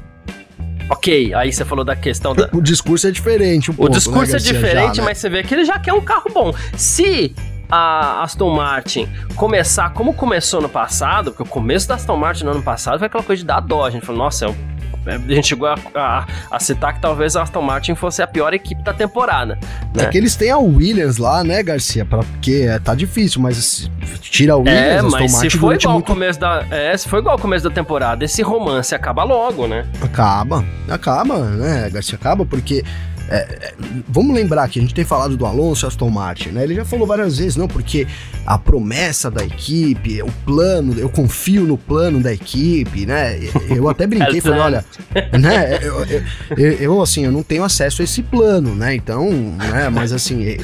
[0.88, 2.48] Ok, aí você falou da questão da.
[2.52, 5.08] O discurso é diferente, um O pouco, discurso né, é diferente, já, né?
[5.08, 6.52] mas você vê que ele já quer um carro bom.
[6.76, 7.34] Se
[7.70, 12.52] a Aston Martin começar como começou no passado, porque o começo da Aston Martin no
[12.52, 13.84] ano passado foi aquela coisa de dar dó.
[13.84, 17.42] A gente falou, nossa, é a gente chegou a, a, a, citar que talvez a
[17.42, 19.56] Aston Martin fosse a pior equipe da temporada.
[19.94, 20.04] Né?
[20.04, 22.04] É que eles têm a Williams lá, né, Garcia?
[22.04, 23.88] Pra, porque é, tá difícil, mas
[24.20, 26.06] tira a Williams, é, mas Aston se foi igual muito...
[26.06, 29.86] começo da, é, se foi igual ao começo da temporada, esse romance acaba logo, né?
[30.02, 32.16] Acaba, acaba, né, Garcia?
[32.16, 32.84] Acaba porque
[33.28, 33.74] é, é,
[34.08, 36.62] vamos lembrar que a gente tem falado do Alonso Aston Martin, né?
[36.62, 38.06] Ele já falou várias vezes, não, porque
[38.46, 43.38] a promessa da equipe, o plano, eu confio no plano da equipe, né?
[43.68, 44.84] Eu até brinquei, falei, olha,
[45.38, 45.78] né?
[45.82, 46.22] Eu, eu,
[46.56, 48.94] eu, eu, assim, eu não tenho acesso a esse plano, né?
[48.94, 49.88] Então, né?
[49.90, 50.58] Mas assim, é,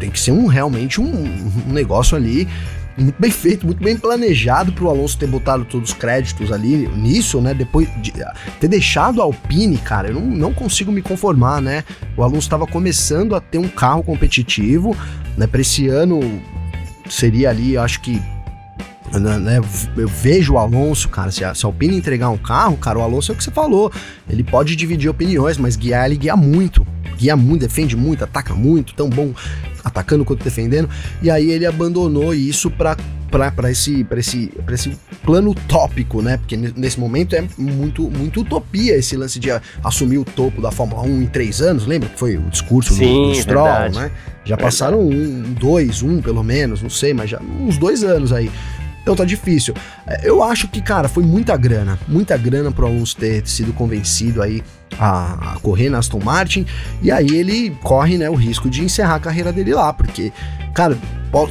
[0.00, 2.48] tem que ser um realmente um, um negócio ali
[2.96, 6.88] muito bem feito, muito bem planejado para o Alonso ter botado todos os créditos ali
[6.88, 7.54] nisso, né?
[7.54, 8.12] Depois de
[8.58, 11.84] ter deixado a Alpine, cara, eu não, não consigo me conformar, né?
[12.16, 14.96] O Alonso estava começando a ter um carro competitivo,
[15.36, 15.46] né?
[15.46, 16.20] Para esse ano
[17.08, 18.20] seria ali, acho que
[19.18, 19.60] né, né,
[19.96, 23.02] eu vejo o Alonso, cara, se a, se a Alpine entregar um carro, cara, o
[23.02, 23.90] Alonso é o que você falou.
[24.28, 26.86] Ele pode dividir opiniões, mas guiar ele guia muito.
[27.16, 29.34] Guia muito, defende muito, ataca muito, tão bom
[29.84, 30.88] atacando quanto defendendo.
[31.22, 32.96] E aí ele abandonou isso para
[33.30, 36.36] para esse, esse, esse plano utópico, né?
[36.36, 39.50] Porque nesse momento é muito, muito utopia esse lance de
[39.84, 41.86] assumir o topo da Fórmula 1 em três anos.
[41.86, 43.98] Lembra que foi o discurso Sim, do, do Stroll, verdade.
[43.98, 44.10] né?
[44.44, 48.50] Já passaram um, dois, um pelo menos, não sei, mas já uns dois anos aí.
[49.10, 49.74] Então tá difícil.
[50.06, 51.98] É, eu acho que, cara, foi muita grana.
[52.06, 54.62] Muita grana pro Alonso ter sido convencido aí
[54.96, 56.64] a, a, correr na Aston Martin.
[57.02, 60.32] E aí ele corre, né, o risco de encerrar a carreira dele lá, porque,
[60.72, 60.96] cara,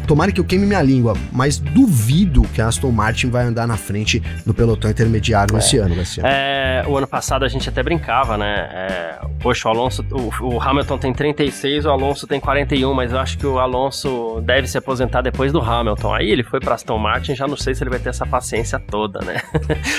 [0.05, 3.77] tomara que eu queime minha língua, mas duvido que a Aston Martin vai andar na
[3.77, 5.59] frente do pelotão intermediário é.
[5.59, 6.23] esse ano, Garcia.
[6.25, 8.69] É, o ano passado a gente até brincava, né?
[8.71, 13.19] É, poxa, o Alonso, o, o, Hamilton tem 36, o Alonso tem 41, mas eu
[13.19, 16.13] acho que o Alonso deve se aposentar depois do Hamilton.
[16.13, 18.79] Aí ele foi para Aston Martin, já não sei se ele vai ter essa paciência
[18.79, 19.41] toda, né?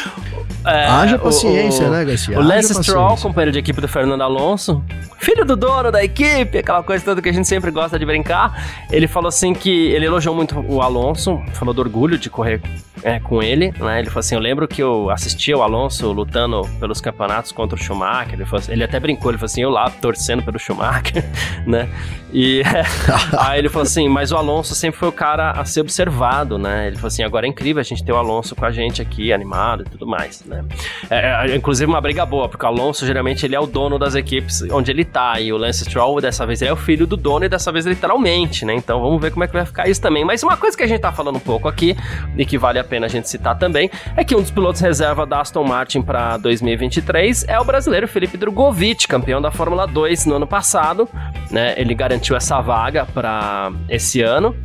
[0.67, 2.39] é, Haja paciência, o, né, Garcia?
[2.39, 4.85] O Lance Stroll, companheiro de equipe do Fernando Alonso,
[5.19, 8.85] filho do dono da equipe, aquela coisa toda que a gente sempre gosta de brincar,
[8.91, 12.61] ele falou assim que ele elogiou muito o Alonso, falou do orgulho de correr
[13.03, 14.01] é, com ele, né?
[14.01, 17.83] Ele falou assim: Eu lembro que eu assistia o Alonso lutando pelos campeonatos contra o
[17.83, 18.35] Schumacher.
[18.35, 21.25] Ele, assim, ele até brincou, ele falou assim: Eu lá torcendo pelo Schumacher,
[21.67, 21.89] né?
[22.33, 22.63] E
[23.39, 26.87] aí ele falou assim: Mas o Alonso sempre foi o cara a ser observado, né?
[26.89, 29.33] Ele falou assim: Agora é incrível a gente ter o Alonso com a gente aqui,
[29.33, 30.65] animado e tudo mais, né?
[31.09, 34.15] É, é, inclusive uma briga boa, porque o Alonso geralmente ele é o dono das
[34.15, 37.17] equipes onde ele tá, e o Lance Stroll dessa vez ele é o filho do
[37.17, 38.75] dono e dessa vez literalmente, né?
[38.75, 40.25] Então vamos ver como é que vai ficar isso também.
[40.25, 41.97] Mas uma coisa que a gente tá falando um pouco aqui
[42.37, 45.25] e que vale a pena a gente citar também é que um dos pilotos reserva
[45.25, 50.35] da Aston Martin para 2023 é o brasileiro Felipe Drogovic, campeão da Fórmula 2 no
[50.35, 51.09] ano passado,
[51.51, 51.75] né?
[51.77, 54.57] Ele garantiu essa vaga para esse ano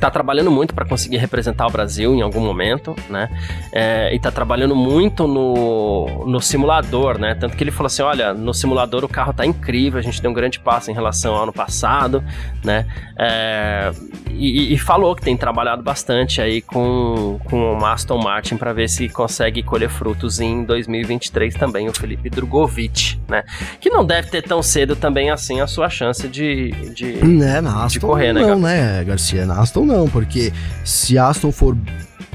[0.00, 3.28] está trabalhando muito para conseguir representar o Brasil em algum momento, né?
[3.72, 7.34] É, e está trabalhando muito no, no simulador, né?
[7.34, 10.30] Tanto que ele falou assim: olha, no simulador o carro tá incrível, a gente deu
[10.30, 12.24] um grande passo em relação ao ano passado,
[12.64, 12.86] né?
[13.18, 13.92] É,
[14.30, 18.88] e, e, falou que tem trabalhado bastante aí com, com o Aston Martin para ver
[18.88, 23.44] se consegue colher frutos em 2023 também, o Felipe Drogovic, né?
[23.78, 27.84] Que não deve ter tão cedo também assim a sua chance de, de, é, na
[27.84, 28.40] Aston de correr, né?
[28.40, 29.44] Não, né, Garcia?
[29.44, 30.52] Na Aston não, porque
[30.84, 31.76] se Aston for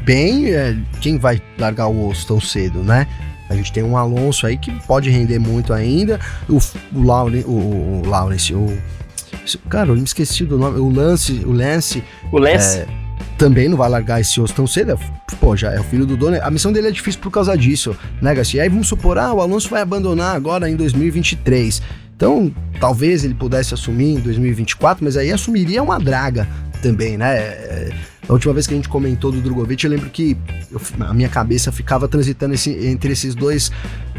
[0.03, 3.07] bem, é, quem vai largar o osso tão cedo, né?
[3.49, 6.19] A gente tem um Alonso aí que pode render muito ainda.
[6.49, 6.57] O,
[6.93, 8.77] o, Laure, o, o Lawrence, o.
[9.69, 10.79] Cara, eu me esqueci do nome.
[10.79, 11.43] O Lance.
[11.45, 12.03] O Lance.
[12.31, 12.79] O Lance.
[12.79, 12.87] É,
[13.37, 14.99] também não vai largar esse osso tão cedo.
[15.39, 16.37] Pô, já é o filho do dono.
[16.41, 18.63] A missão dele é difícil por causa disso, né, Garcia?
[18.63, 21.81] Aí vamos supor, ah, o Alonso vai abandonar agora em 2023.
[22.15, 26.47] Então, talvez ele pudesse assumir em 2024, mas aí assumiria uma draga
[26.85, 27.35] também, né?
[27.35, 27.91] É,
[28.29, 30.37] a última vez que a gente comentou do Drogovic, eu lembro que
[30.71, 33.71] eu, a minha cabeça ficava transitando esse, entre esses dois,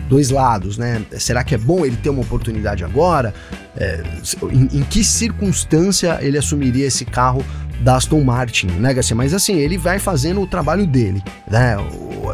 [0.08, 1.00] dois lados, né?
[1.12, 3.32] Será que é bom ele ter uma oportunidade agora?
[3.76, 4.02] É,
[4.50, 7.44] em, em, que circunstância ele assumiria esse carro
[7.82, 9.14] da Aston Martin, né, Garcia?
[9.14, 11.76] Mas assim, ele vai fazendo o trabalho dele, né?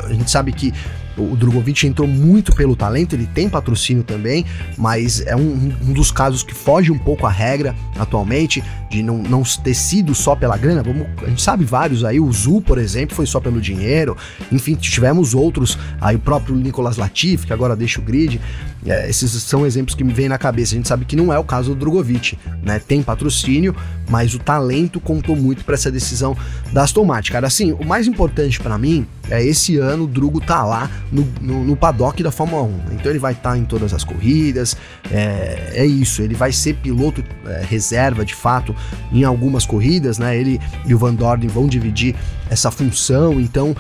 [0.02, 0.72] A gente sabe que
[1.16, 4.44] o Drogovic entrou muito pelo talento, ele tem patrocínio também,
[4.76, 9.18] mas é um, um dos casos que foge um pouco à regra atualmente, de não,
[9.18, 10.82] não ter sido só pela grana.
[10.82, 14.16] Vamos, a gente sabe vários aí, o Zu, por exemplo, foi só pelo dinheiro.
[14.50, 18.40] Enfim, tivemos outros, aí o próprio Nicolas Latifi, que agora deixa o grid.
[18.84, 20.74] É, esses são exemplos que me vêm na cabeça.
[20.74, 22.80] A gente sabe que não é o caso do Drogovic, né?
[22.80, 23.74] Tem patrocínio,
[24.08, 26.36] mas o talento contou muito para essa decisão
[26.72, 27.32] da Aston Martin.
[27.32, 31.26] Cara, assim, o mais importante para mim é esse ano o Drugo tá lá no,
[31.40, 32.80] no, no paddock da Fórmula 1.
[32.94, 34.76] Então ele vai estar tá em todas as corridas,
[35.10, 36.20] é, é isso.
[36.20, 38.74] Ele vai ser piloto é, reserva de fato
[39.12, 40.36] em algumas corridas, né?
[40.36, 42.16] Ele e o Van Dorn vão dividir
[42.50, 43.76] essa função, então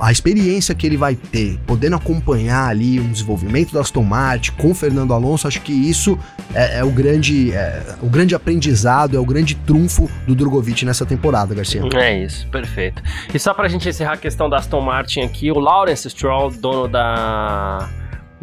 [0.00, 4.70] a experiência que ele vai ter, podendo acompanhar ali o desenvolvimento da Aston Martin com
[4.70, 6.18] o Fernando Alonso, acho que isso
[6.54, 11.04] é, é o grande é, o grande aprendizado, é o grande trunfo do Drogovic nessa
[11.04, 11.82] temporada, Garcia.
[11.94, 13.02] É isso, perfeito.
[13.32, 16.88] E só pra gente encerrar a questão da Aston Martin aqui, o Lawrence Stroll, dono
[16.88, 17.88] da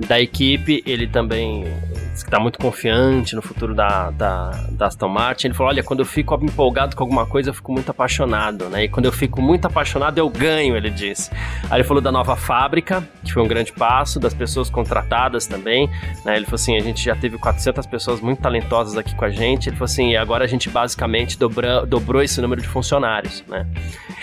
[0.07, 1.65] da equipe, ele também
[2.13, 5.47] está muito confiante no futuro da, da, da, Aston Martin.
[5.47, 8.85] Ele falou: Olha, quando eu fico empolgado com alguma coisa, eu fico muito apaixonado, né?
[8.85, 11.31] E quando eu fico muito apaixonado, eu ganho, ele disse.
[11.69, 15.89] Aí ele falou da nova fábrica, que foi um grande passo, das pessoas contratadas também,
[16.25, 16.35] né?
[16.35, 19.69] Ele falou assim: A gente já teve 400 pessoas muito talentosas aqui com a gente.
[19.69, 23.65] Ele falou assim: E agora a gente basicamente dobra, dobrou esse número de funcionários, né?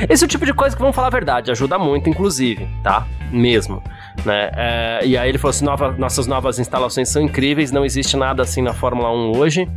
[0.08, 3.06] Esse é o tipo de coisa que, vamos falar a verdade, ajuda muito, inclusive, tá?
[3.30, 3.82] Mesmo.
[4.24, 4.50] Né?
[4.54, 8.42] É, e aí ele falou assim: nova, nossas novas instalações são incríveis, não existe nada
[8.42, 9.68] assim na Fórmula 1 hoje.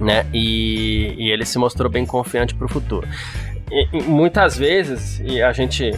[0.00, 0.26] Né?
[0.32, 3.06] E, e ele se mostrou bem confiante para o futuro.
[3.70, 5.90] E, e muitas vezes, e a gente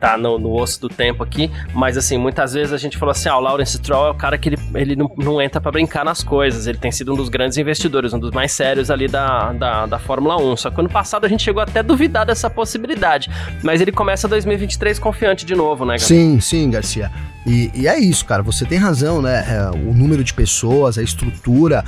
[0.00, 3.28] tá no, no, osso do tempo aqui, mas assim, muitas vezes a gente falou assim,
[3.28, 6.04] ah, o Lawrence Stroll é o cara que ele, ele não, não entra para brincar
[6.04, 9.52] nas coisas, ele tem sido um dos grandes investidores, um dos mais sérios ali da,
[9.52, 12.50] da, da Fórmula 1, só que ano passado a gente chegou até a duvidar dessa
[12.50, 13.30] possibilidade,
[13.62, 16.16] mas ele começa 2023 confiante de novo, né, Garcia?
[16.16, 17.10] Sim, sim, Garcia.
[17.46, 21.02] E, e é isso, cara, você tem razão, né, é, o número de pessoas, a
[21.02, 21.84] estrutura,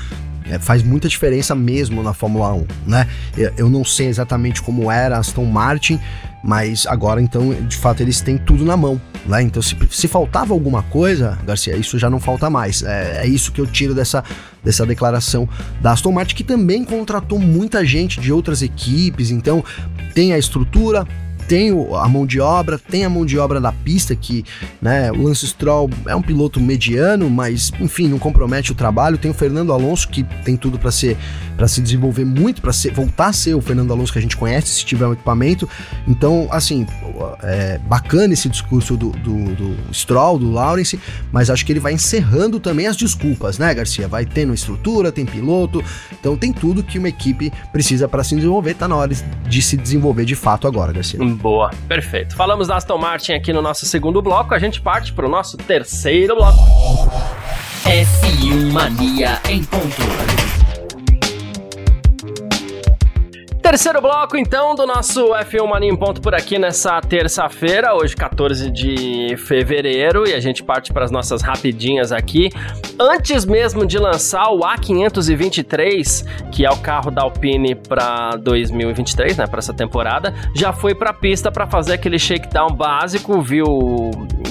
[0.51, 3.09] é, faz muita diferença mesmo na Fórmula 1, né?
[3.57, 6.01] Eu não sei exatamente como era Aston Martin,
[6.43, 9.43] mas agora então, de fato, eles têm tudo na mão, né?
[9.43, 12.83] Então, se, se faltava alguma coisa, Garcia, isso já não falta mais.
[12.83, 14.23] É, é, isso que eu tiro dessa,
[14.63, 15.49] dessa declaração
[15.81, 19.65] da Aston Martin, que também contratou muita gente de outras equipes, então
[20.15, 21.07] tem a estrutura,
[21.49, 24.45] tem a mão de obra, tem a mão de obra da pista, que
[24.83, 29.17] né, o Lance Stroll é um piloto mediano, mas enfim, não compromete o trabalho.
[29.17, 31.17] Tem o Fernando Alonso, que tem tudo para ser
[31.59, 34.69] para se desenvolver muito, para voltar a ser o Fernando Alonso que a gente conhece,
[34.69, 35.69] se tiver um equipamento.
[36.07, 36.87] Então, assim,
[37.43, 41.01] é bacana esse discurso do, do, do Stroll, do Lawrence,
[41.33, 44.07] mas acho que ele vai encerrando também as desculpas, né, Garcia?
[44.07, 45.83] Vai tendo estrutura, tem piloto,
[46.13, 48.75] então tem tudo que uma equipe precisa para se desenvolver.
[48.75, 51.19] Tá na hora de se desenvolver de fato agora, Garcia.
[51.41, 52.35] Boa, perfeito.
[52.35, 55.57] Falamos da Aston Martin aqui no nosso segundo bloco, a gente parte para o nosso
[55.57, 56.59] terceiro bloco.
[57.85, 60.03] F1 Mania em ponto.
[63.69, 68.71] Terceiro bloco, então, do nosso F1 Mania em Ponto por aqui nessa terça-feira, hoje 14
[68.71, 72.49] de fevereiro, e a gente parte para as nossas rapidinhas aqui.
[72.99, 79.47] antes mesmo de lançar o A523, que é o carro da Alpine para 2023, né,
[79.47, 83.67] para essa temporada, já foi para pista para fazer aquele shakedown básico, viu,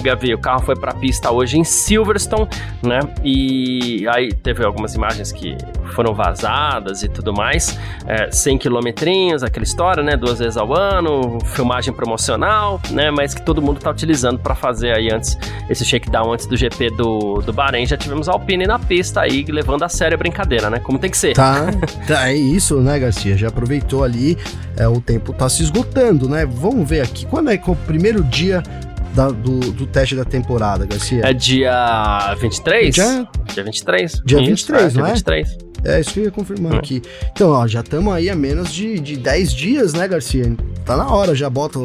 [0.04, 0.36] Gavi?
[0.36, 2.48] O carro foi para pista hoje em Silverstone,
[2.84, 3.00] né?
[3.24, 5.58] E aí teve algumas imagens que
[5.94, 8.58] foram vazadas e tudo mais, é, 100
[9.08, 13.80] quilometrinhos, aquela história, né, duas vezes ao ano, filmagem promocional, né, mas que todo mundo
[13.80, 15.38] tá utilizando para fazer aí antes
[15.70, 17.86] esse shakedown antes do GP do, do Bahrein.
[17.86, 20.80] Já tivemos a Alpine na pista aí, levando a sério a brincadeira, né?
[20.80, 21.34] Como tem que ser.
[21.34, 21.68] Tá,
[22.08, 23.38] tá é isso, né, Garcia?
[23.38, 24.38] Já aproveitou ali,
[24.76, 26.46] é, o tempo tá se esgotando, né?
[26.46, 28.62] Vamos ver aqui, quando é que é o primeiro dia
[29.14, 31.22] da, do, do, teste da temporada, Garcia?
[31.26, 32.94] É dia 23?
[32.94, 34.22] Dia, dia 23.
[34.26, 35.14] Dia isso, 23, é, não é?
[35.14, 35.67] 23.
[35.84, 36.78] É, isso ia confirmar hum.
[36.78, 37.02] aqui.
[37.32, 40.56] Então, ó, já estamos aí a menos de, de 10 dias, né, Garcia?
[40.86, 41.80] Tá na hora, já bota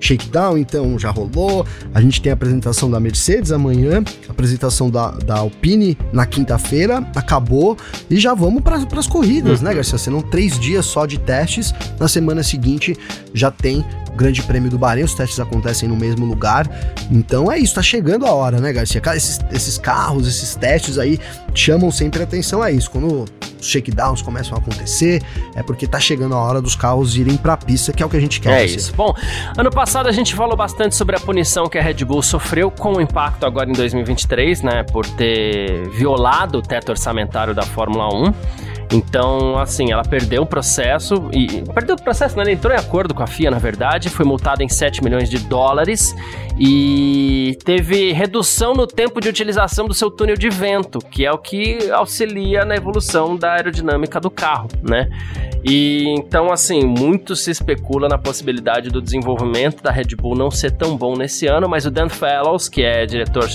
[0.00, 1.66] shakedown, então já rolou.
[1.94, 6.98] A gente tem a apresentação da Mercedes amanhã, a apresentação da, da Alpine na quinta-feira,
[7.14, 7.76] acabou
[8.10, 9.72] e já vamos para as corridas, né, uhum.
[9.72, 9.98] né, Garcia?
[9.98, 11.74] Serão três dias só de testes.
[11.98, 12.96] Na semana seguinte
[13.32, 16.68] já tem o Grande Prêmio do Bahrein, os testes acontecem no mesmo lugar.
[17.10, 19.02] Então é isso, tá chegando a hora, né, Garcia?
[19.14, 21.18] Esses, esses carros, esses testes aí
[21.54, 22.90] chamam sempre atenção a isso.
[22.90, 23.26] Quando
[23.64, 25.22] os shakedowns começam a acontecer,
[25.54, 28.16] é porque tá chegando a hora dos carros irem pra pista, que é o que
[28.16, 28.62] a gente quer.
[28.62, 28.92] É isso.
[28.94, 29.14] Bom,
[29.56, 32.94] ano passado a gente falou bastante sobre a punição que a Red Bull sofreu com
[32.94, 38.73] o impacto agora em 2023, né, por ter violado o teto orçamentário da Fórmula 1.
[38.94, 42.42] Então, assim, ela perdeu o processo e perdeu o processo, né?
[42.42, 45.38] Ela entrou em acordo com a FIA, na verdade, foi multada em 7 milhões de
[45.38, 46.14] dólares
[46.56, 51.38] e teve redução no tempo de utilização do seu túnel de vento, que é o
[51.38, 55.08] que auxilia na evolução da aerodinâmica do carro, né?
[55.64, 60.70] E então, assim, muito se especula na possibilidade do desenvolvimento da Red Bull não ser
[60.70, 63.48] tão bom nesse ano, mas o Dan Fellows, que é diretor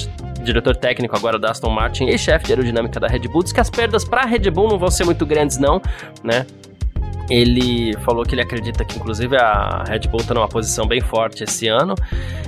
[0.44, 3.60] diretor técnico agora da Aston Martin e chefe de aerodinâmica da Red Bull, diz que
[3.60, 5.82] as perdas para a Red Bull não vão ser muito grandes não,
[6.24, 6.46] né?
[7.30, 11.44] Ele falou que ele acredita que, inclusive, a Red Bull está numa posição bem forte
[11.44, 11.96] esse ano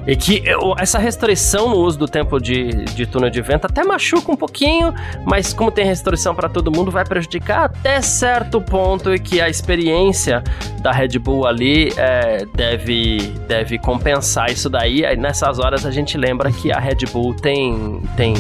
[0.08, 0.44] e que
[0.80, 4.94] essa restrição no uso do tempo de, de túnel de vento até machuca um pouquinho,
[5.26, 9.48] mas como tem restrição para todo mundo, vai prejudicar até certo ponto e que a
[9.48, 10.44] experiência
[10.82, 13.18] da Red Bull ali é, deve,
[13.48, 15.06] deve compensar isso daí.
[15.06, 18.34] Aí nessas horas a gente lembra que a Red Bull tem, tem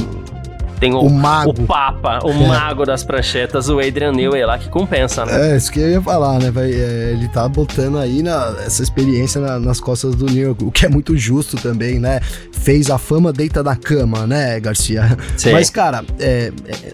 [0.82, 1.52] tem o, o, mago.
[1.52, 2.48] o Papa, o é.
[2.48, 5.52] mago das pranchetas, o Adrian Newey lá, que compensa, né?
[5.54, 6.50] É, isso que eu ia falar, né?
[6.50, 10.72] Vai, é, ele tá botando aí na, essa experiência na, nas costas do Newey, o
[10.72, 12.20] que é muito justo também, né?
[12.52, 15.16] Fez a fama deita da cama, né, Garcia?
[15.38, 15.52] Sim.
[15.52, 16.94] Mas, cara, é, é,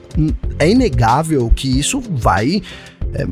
[0.60, 2.62] é inegável que isso vai
[3.14, 3.26] é,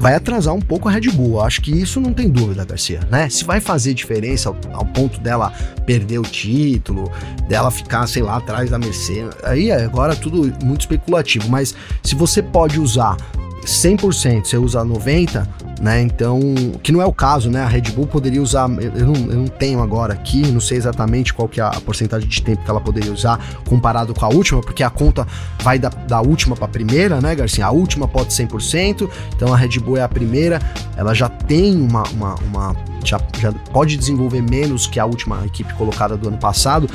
[0.00, 1.42] vai atrasar um pouco a Red Bull.
[1.42, 3.28] Acho que isso não tem dúvida, Garcia, né?
[3.28, 5.52] Se vai fazer diferença ao, ao, ponto dela
[5.84, 7.12] perder o título,
[7.46, 12.14] dela ficar, sei lá, atrás da Mercedes, aí é agora tudo muito especulativo, mas se
[12.14, 13.16] você pode usar
[13.64, 15.46] 100%, você usa 90%,
[15.80, 16.02] né?
[16.02, 16.38] Então,
[16.82, 17.62] que não é o caso, né?
[17.62, 21.32] A Red Bull poderia usar, eu não, eu não tenho agora aqui, não sei exatamente
[21.32, 24.60] qual que é a porcentagem de tempo que ela poderia usar comparado com a última,
[24.60, 25.26] porque a conta
[25.62, 27.64] vai da, da última para a primeira, né, Garcia?
[27.64, 30.60] A última pode 100%, então a Red Bull é a primeira,
[30.96, 35.72] ela já tem uma, uma, uma já, já pode desenvolver menos que a última equipe
[35.74, 36.88] colocada do ano passado.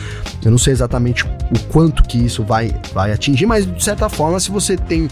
[0.43, 4.39] Eu não sei exatamente o quanto que isso vai, vai atingir, mas de certa forma,
[4.39, 5.10] se você tem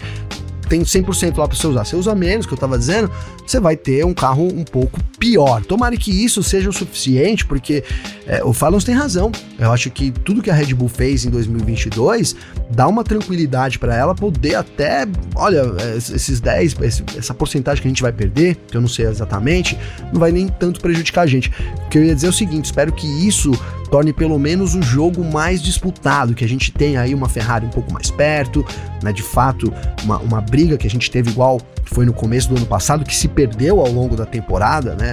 [0.66, 1.84] tem 100% lá para você usar.
[1.84, 3.10] Você usa menos, que eu estava dizendo,
[3.46, 5.64] você vai ter um carro um pouco pior.
[5.64, 7.84] Tomara que isso seja o suficiente, porque
[8.26, 9.30] é, o Fallon tem razão.
[9.58, 12.36] Eu acho que tudo que a Red Bull fez em 2022
[12.70, 16.76] dá uma tranquilidade para ela poder até, olha, é, esses 10,
[17.16, 19.78] essa porcentagem que a gente vai perder, que eu não sei exatamente,
[20.12, 21.50] não vai nem tanto prejudicar a gente.
[21.86, 23.52] O que eu ia dizer é o seguinte, espero que isso
[23.94, 27.70] torne pelo menos o jogo mais disputado, que a gente tenha aí uma Ferrari um
[27.70, 28.66] pouco mais perto,
[29.00, 32.56] né, de fato, uma, uma briga que a gente teve igual foi no começo do
[32.56, 35.12] ano passado, que se perdeu ao longo da temporada, né?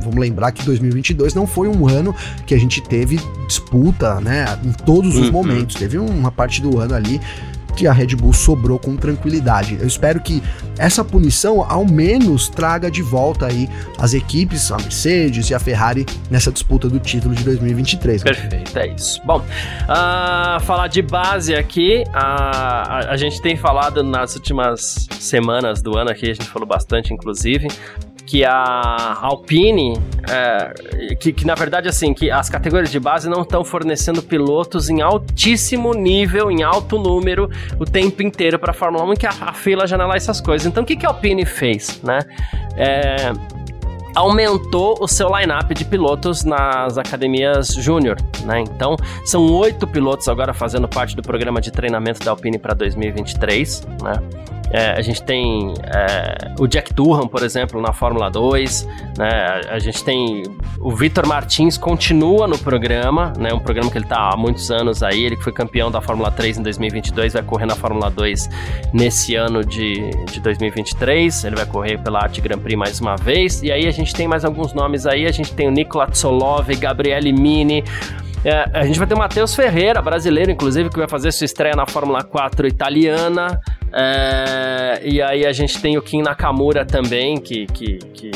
[0.00, 2.12] Vamos lembrar que 2022 não foi um ano
[2.46, 4.58] que a gente teve disputa, né?
[4.64, 5.32] Em todos os uhum.
[5.32, 5.76] momentos.
[5.76, 7.20] Teve uma parte do ano ali
[7.70, 9.78] que a Red Bull sobrou com tranquilidade.
[9.80, 10.42] Eu espero que
[10.78, 16.06] essa punição ao menos traga de volta aí as equipes, a Mercedes e a Ferrari
[16.30, 18.22] nessa disputa do título de 2023.
[18.22, 19.20] Perfeito, é isso.
[19.24, 25.82] Bom, uh, falar de base aqui, uh, a, a gente tem falado nas últimas semanas
[25.82, 27.68] do ano aqui, a gente falou bastante, inclusive,
[28.26, 33.42] que a Alpine, é, que, que, na verdade assim, que as categorias de base não
[33.42, 39.04] estão fornecendo pilotos em altíssimo nível, em alto número, o tempo inteiro para a Fórmula
[39.04, 40.66] 1, que a, a fila já lá essas coisas.
[40.66, 42.20] Então o que, que a Alpine fez, né?
[42.76, 43.32] É,
[44.14, 48.60] aumentou o seu line-up de pilotos nas academias júnior, né?
[48.60, 53.86] Então, são oito pilotos agora fazendo parte do programa de treinamento da Alpine para 2023,
[54.02, 54.12] né?
[54.70, 58.88] É, a gente tem é, o Jack Durham, por exemplo, na Fórmula 2.
[59.18, 59.60] Né?
[59.68, 60.44] A gente tem
[60.78, 63.52] o Vitor Martins, continua no programa, né?
[63.52, 65.24] um programa que ele está há muitos anos aí.
[65.24, 68.48] Ele foi campeão da Fórmula 3 em 2022, vai correr na Fórmula 2
[68.92, 71.44] nesse ano de, de 2023.
[71.44, 73.62] Ele vai correr pela Arte Grand Prix mais uma vez.
[73.62, 75.26] E aí a gente tem mais alguns nomes aí.
[75.26, 77.82] A gente tem o Nikola Tsolov, Gabriele Mini.
[78.44, 81.74] É, a gente vai ter o Matheus Ferreira, brasileiro, inclusive, que vai fazer sua estreia
[81.76, 83.60] na Fórmula 4 italiana.
[83.92, 88.30] É, e aí a gente tem o Kim Nakamura também, que, que, que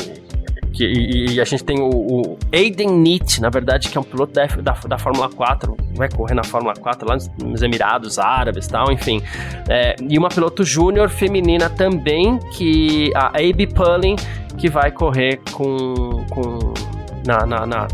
[0.75, 4.03] que, e, e, a gente tem o, o Aiden Neat, na verdade, que é um
[4.03, 8.67] piloto da, da, da, Fórmula 4, vai correr na Fórmula 4 lá nos Emirados Árabes
[8.67, 9.21] tal, enfim.
[9.69, 14.17] É, e uma piloto júnior feminina também, que a Abby Pulling,
[14.57, 16.73] que vai correr com, com
[17.25, 17.87] na, na, na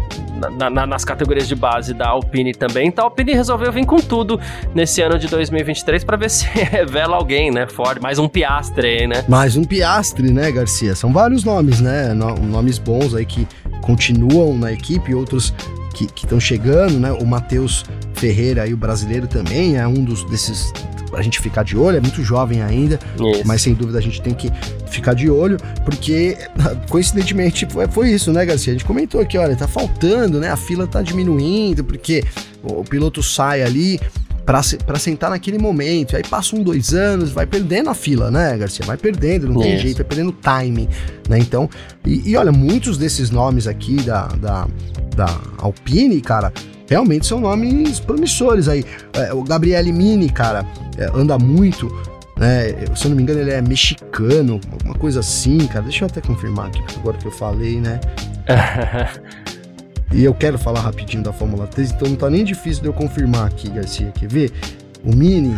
[0.50, 2.88] na, na, nas categorias de base da Alpine também.
[2.88, 4.39] Então a Alpine resolveu vir com tudo
[4.74, 7.68] nesse ano de 2023 para ver se revela alguém, né?
[7.68, 9.24] Ford, mais um piastre aí, né?
[9.28, 10.96] Mais um piastre, né, Garcia?
[10.96, 12.14] São vários nomes, né?
[12.14, 13.48] nomes bons aí que
[13.82, 15.54] continuam na equipe, outros
[15.94, 17.12] que estão chegando, né?
[17.12, 20.72] O Matheus Ferreira aí, o brasileiro também, é um dos desses
[21.14, 23.43] a gente ficar de olho, é muito jovem ainda, isso.
[23.45, 24.51] mas sem dúvida a gente tem que
[24.88, 26.38] ficar de olho, porque
[26.89, 28.74] coincidentemente foi, foi isso, né, Garcia?
[28.74, 30.49] A gente comentou aqui, olha, tá faltando, né?
[30.49, 32.24] A fila tá diminuindo, porque
[32.64, 33.99] o piloto sai ali,
[34.45, 36.16] para sentar naquele momento.
[36.16, 38.86] Aí passa um, dois anos, vai perdendo a fila, né, Garcia?
[38.86, 40.89] Vai perdendo, não tem jeito, vai perdendo timing,
[41.30, 41.38] né?
[41.39, 41.70] Então,
[42.05, 44.68] e, e, olha, muitos desses nomes aqui da, da,
[45.16, 46.51] da Alpine, cara,
[46.92, 48.84] realmente são nomes promissores aí.
[49.14, 50.66] É, o Gabriele Mini, cara,
[50.98, 51.88] é, anda muito.
[52.38, 52.86] Né?
[52.96, 55.84] Se eu não me engano, ele é mexicano, alguma coisa assim, cara.
[55.86, 58.02] Deixa eu até confirmar aqui, agora que eu falei, né?
[60.12, 62.94] e eu quero falar rapidinho da Fórmula 3, então não tá nem difícil de eu
[62.94, 64.12] confirmar aqui, Garcia.
[64.12, 64.52] Quer ver?
[65.02, 65.56] O Mini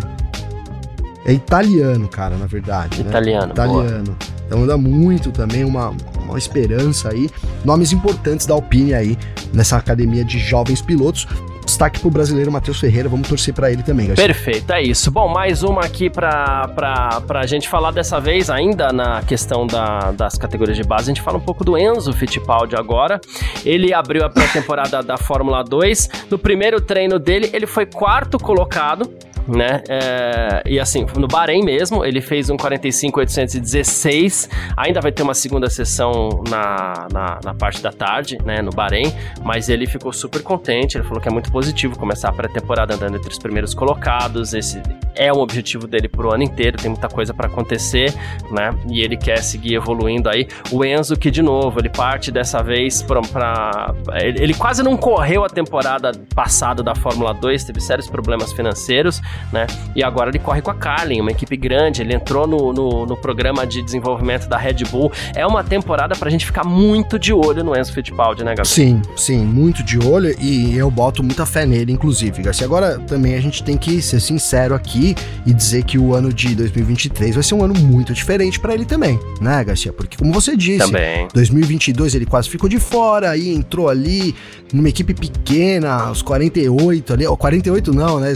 [1.25, 3.01] é italiano, cara, na verdade.
[3.01, 3.47] Italiano.
[3.47, 3.53] Né?
[3.53, 4.03] Italiano.
[4.03, 4.17] Boa.
[4.45, 7.29] Então anda muito também, uma, uma esperança aí.
[7.63, 9.17] Nomes importantes da Alpine aí
[9.53, 11.27] nessa academia de jovens pilotos.
[11.65, 14.25] Destaque pro brasileiro Matheus Ferreira, vamos torcer para ele também, Garcia.
[14.25, 15.09] Perfeito, é isso.
[15.09, 20.11] Bom, mais uma aqui pra, pra, pra gente falar dessa vez, ainda na questão da,
[20.11, 23.19] das categorias de base, a gente fala um pouco do Enzo Fittipaldi agora.
[23.65, 26.09] Ele abriu a pré-temporada da Fórmula 2.
[26.29, 29.09] No primeiro treino dele, ele foi quarto colocado
[29.47, 29.81] né?
[29.89, 34.49] É, e assim, no Bahrein mesmo, ele fez um 45,816.
[34.77, 38.61] Ainda vai ter uma segunda sessão na, na, na, parte da tarde, né?
[38.61, 39.13] No Bahrein,
[39.43, 40.97] mas ele ficou super contente.
[40.97, 44.53] Ele falou que é muito positivo começar a pré-temporada andando entre os primeiros colocados.
[44.53, 44.81] Esse
[45.15, 48.13] é um objetivo dele pro ano inteiro, tem muita coisa para acontecer,
[48.51, 48.71] né?
[48.89, 50.47] E ele quer seguir evoluindo aí.
[50.71, 53.21] O Enzo, que de novo, ele parte dessa vez pra.
[53.21, 58.51] pra ele, ele quase não correu a temporada passada da Fórmula 2, teve sérios problemas
[58.53, 59.21] financeiros
[59.51, 59.67] né?
[59.95, 63.17] E agora ele corre com a Carlin, uma equipe grande, ele entrou no, no, no
[63.17, 65.11] programa de desenvolvimento da Red Bull.
[65.35, 68.65] É uma temporada pra gente ficar muito de olho no Enzo Fittipaldi, né, Gabriel?
[68.65, 72.65] Sim, sim, muito de olho e eu boto muita fé nele, inclusive, Garcia.
[72.65, 75.15] Agora também a gente tem que ser sincero aqui
[75.45, 78.85] e dizer que o ano de 2023 vai ser um ano muito diferente para ele
[78.85, 79.93] também, né, Garcia?
[79.93, 81.27] Porque como você disse, também.
[81.33, 84.35] 2022 ele quase ficou de fora, aí entrou ali
[84.73, 88.33] numa equipe pequena, aos 48 ali, 48 não, né,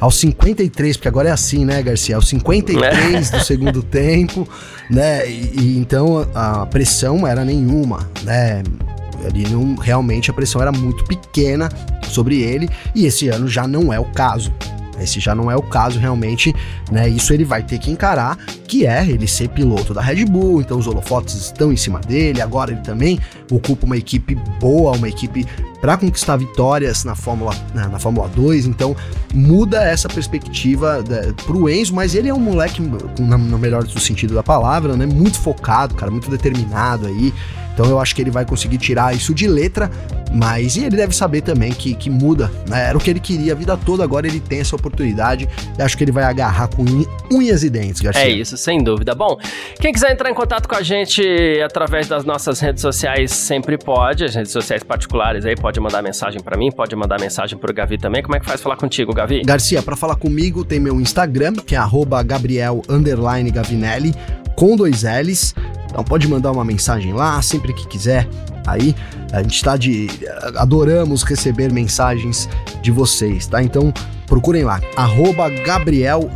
[0.00, 2.16] aos 53, porque agora é assim, né, Garcia?
[2.16, 4.48] Aos 53 do segundo tempo,
[4.90, 5.28] né?
[5.28, 8.62] E, e, então a pressão era nenhuma, né?
[9.26, 11.68] Ali não, realmente a pressão era muito pequena
[12.08, 14.52] sobre ele e esse ano já não é o caso.
[15.00, 16.54] Esse já não é o caso realmente,
[16.90, 17.08] né?
[17.08, 20.78] Isso ele vai ter que encarar, que é ele ser piloto da Red Bull, então
[20.78, 23.18] os holofotes estão em cima dele, agora ele também
[23.50, 25.46] ocupa uma equipe boa, uma equipe
[25.80, 28.96] para conquistar vitórias na Fórmula, na, na, Fórmula 2, então
[29.32, 32.82] muda essa perspectiva né, pro Enzo, mas ele é um moleque,
[33.18, 35.06] no melhor sentido da palavra, né?
[35.06, 37.32] Muito focado, cara, muito determinado aí.
[37.78, 39.88] Então eu acho que ele vai conseguir tirar isso de letra,
[40.32, 42.88] mas e ele deve saber também que, que muda, né?
[42.88, 45.48] Era o que ele queria a vida toda, agora ele tem essa oportunidade
[45.78, 46.84] e acho que ele vai agarrar com
[47.32, 48.24] unhas e dentes, Garcia.
[48.24, 49.14] É isso, sem dúvida.
[49.14, 49.36] Bom,
[49.80, 51.22] quem quiser entrar em contato com a gente
[51.64, 56.42] através das nossas redes sociais, sempre pode, as redes sociais particulares aí, pode mandar mensagem
[56.42, 58.24] para mim, pode mandar mensagem pro Gavi também.
[58.24, 59.42] Como é que faz falar contigo, Gavi?
[59.42, 61.80] Garcia, para falar comigo tem meu Instagram, que é
[62.26, 62.82] Gabriel
[63.52, 64.12] Gavinelli,
[64.56, 65.54] com dois L's.
[65.88, 68.28] Então pode mandar uma mensagem lá sempre que quiser.
[68.66, 68.94] Aí
[69.32, 70.08] a gente está de
[70.56, 72.48] adoramos receber mensagens
[72.82, 73.62] de vocês, tá?
[73.62, 73.92] Então
[74.26, 76.30] procurem lá, arroba Gabriel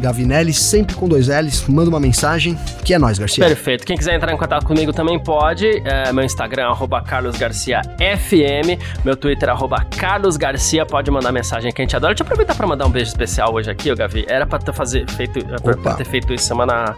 [0.00, 3.44] Gavinelli, sempre com dois L's, manda uma mensagem, que é nós, Garcia.
[3.44, 3.84] Perfeito.
[3.84, 5.66] Quem quiser entrar em contato comigo também pode.
[5.84, 11.96] É, meu Instagram, arroba carlosgarciafm, meu Twitter, arroba carlosgarcia, pode mandar mensagem que a gente
[11.96, 12.14] adora.
[12.14, 14.24] Deixa eu aproveitar pra mandar um beijo especial hoje aqui, ô Gavi.
[14.28, 16.94] Era pra ter, fazer, feito, pra ter feito isso semana...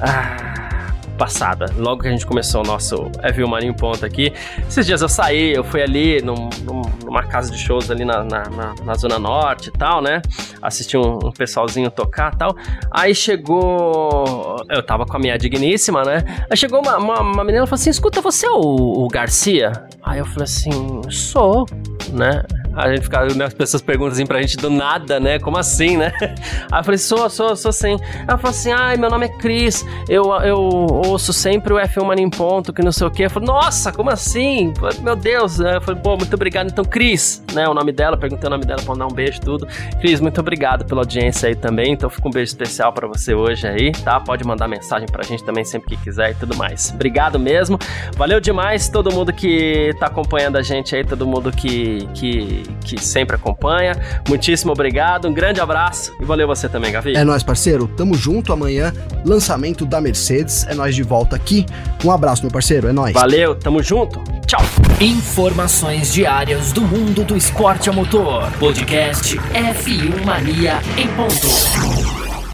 [0.00, 0.83] Ah
[1.14, 4.32] passada, logo que a gente começou o nosso Evil Marinho Ponto aqui.
[4.68, 8.24] Esses dias eu saí, eu fui ali num, num, numa casa de shows ali na,
[8.24, 10.20] na, na, na Zona Norte e tal, né?
[10.60, 12.56] Assisti um, um pessoalzinho tocar e tal.
[12.90, 14.56] Aí chegou.
[14.68, 16.24] Eu tava com a minha digníssima, né?
[16.50, 19.72] Aí chegou uma, uma, uma menina e falou assim: escuta, você é o, o Garcia?
[20.02, 21.66] Aí eu falei assim: sou,
[22.12, 22.42] né?
[22.76, 25.38] A gente fica, né, as pessoas perguntam assim pra gente do nada, né?
[25.38, 26.12] Como assim, né?
[26.70, 27.96] Aí eu falei, sou, sou, sou sim.
[28.26, 32.24] Ela falou assim, ai, meu nome é Cris, eu, eu ouço sempre o F1 Mania
[32.24, 33.26] em Ponto, que não sei o quê.
[33.26, 34.72] Eu falei, nossa, como assim?
[35.00, 35.60] Meu Deus.
[35.60, 36.68] Eu falei, pô, muito obrigado.
[36.68, 37.68] Então, Cris, né?
[37.68, 39.66] O nome dela, perguntei o nome dela pra dar um beijo tudo.
[40.00, 41.92] Cris, muito obrigado pela audiência aí também.
[41.92, 44.20] Então, fica um beijo especial para você hoje aí, tá?
[44.20, 46.90] Pode mandar mensagem pra gente também sempre que quiser e tudo mais.
[46.94, 47.78] Obrigado mesmo.
[48.16, 53.00] Valeu demais todo mundo que tá acompanhando a gente aí, todo mundo que, que que
[53.02, 53.94] sempre acompanha.
[54.28, 57.14] Muitíssimo obrigado, um grande abraço e valeu você também, Gavi.
[57.14, 57.88] É nóis, parceiro.
[57.88, 58.92] Tamo junto amanhã.
[59.24, 60.66] Lançamento da Mercedes.
[60.68, 61.66] É nós de volta aqui.
[62.04, 62.88] Um abraço, meu parceiro.
[62.88, 63.12] É nóis.
[63.12, 64.22] Valeu, tamo junto.
[64.46, 64.60] Tchau.
[65.00, 68.50] Informações diárias do mundo do esporte a motor.
[68.58, 72.23] Podcast F1 Mania em ponto.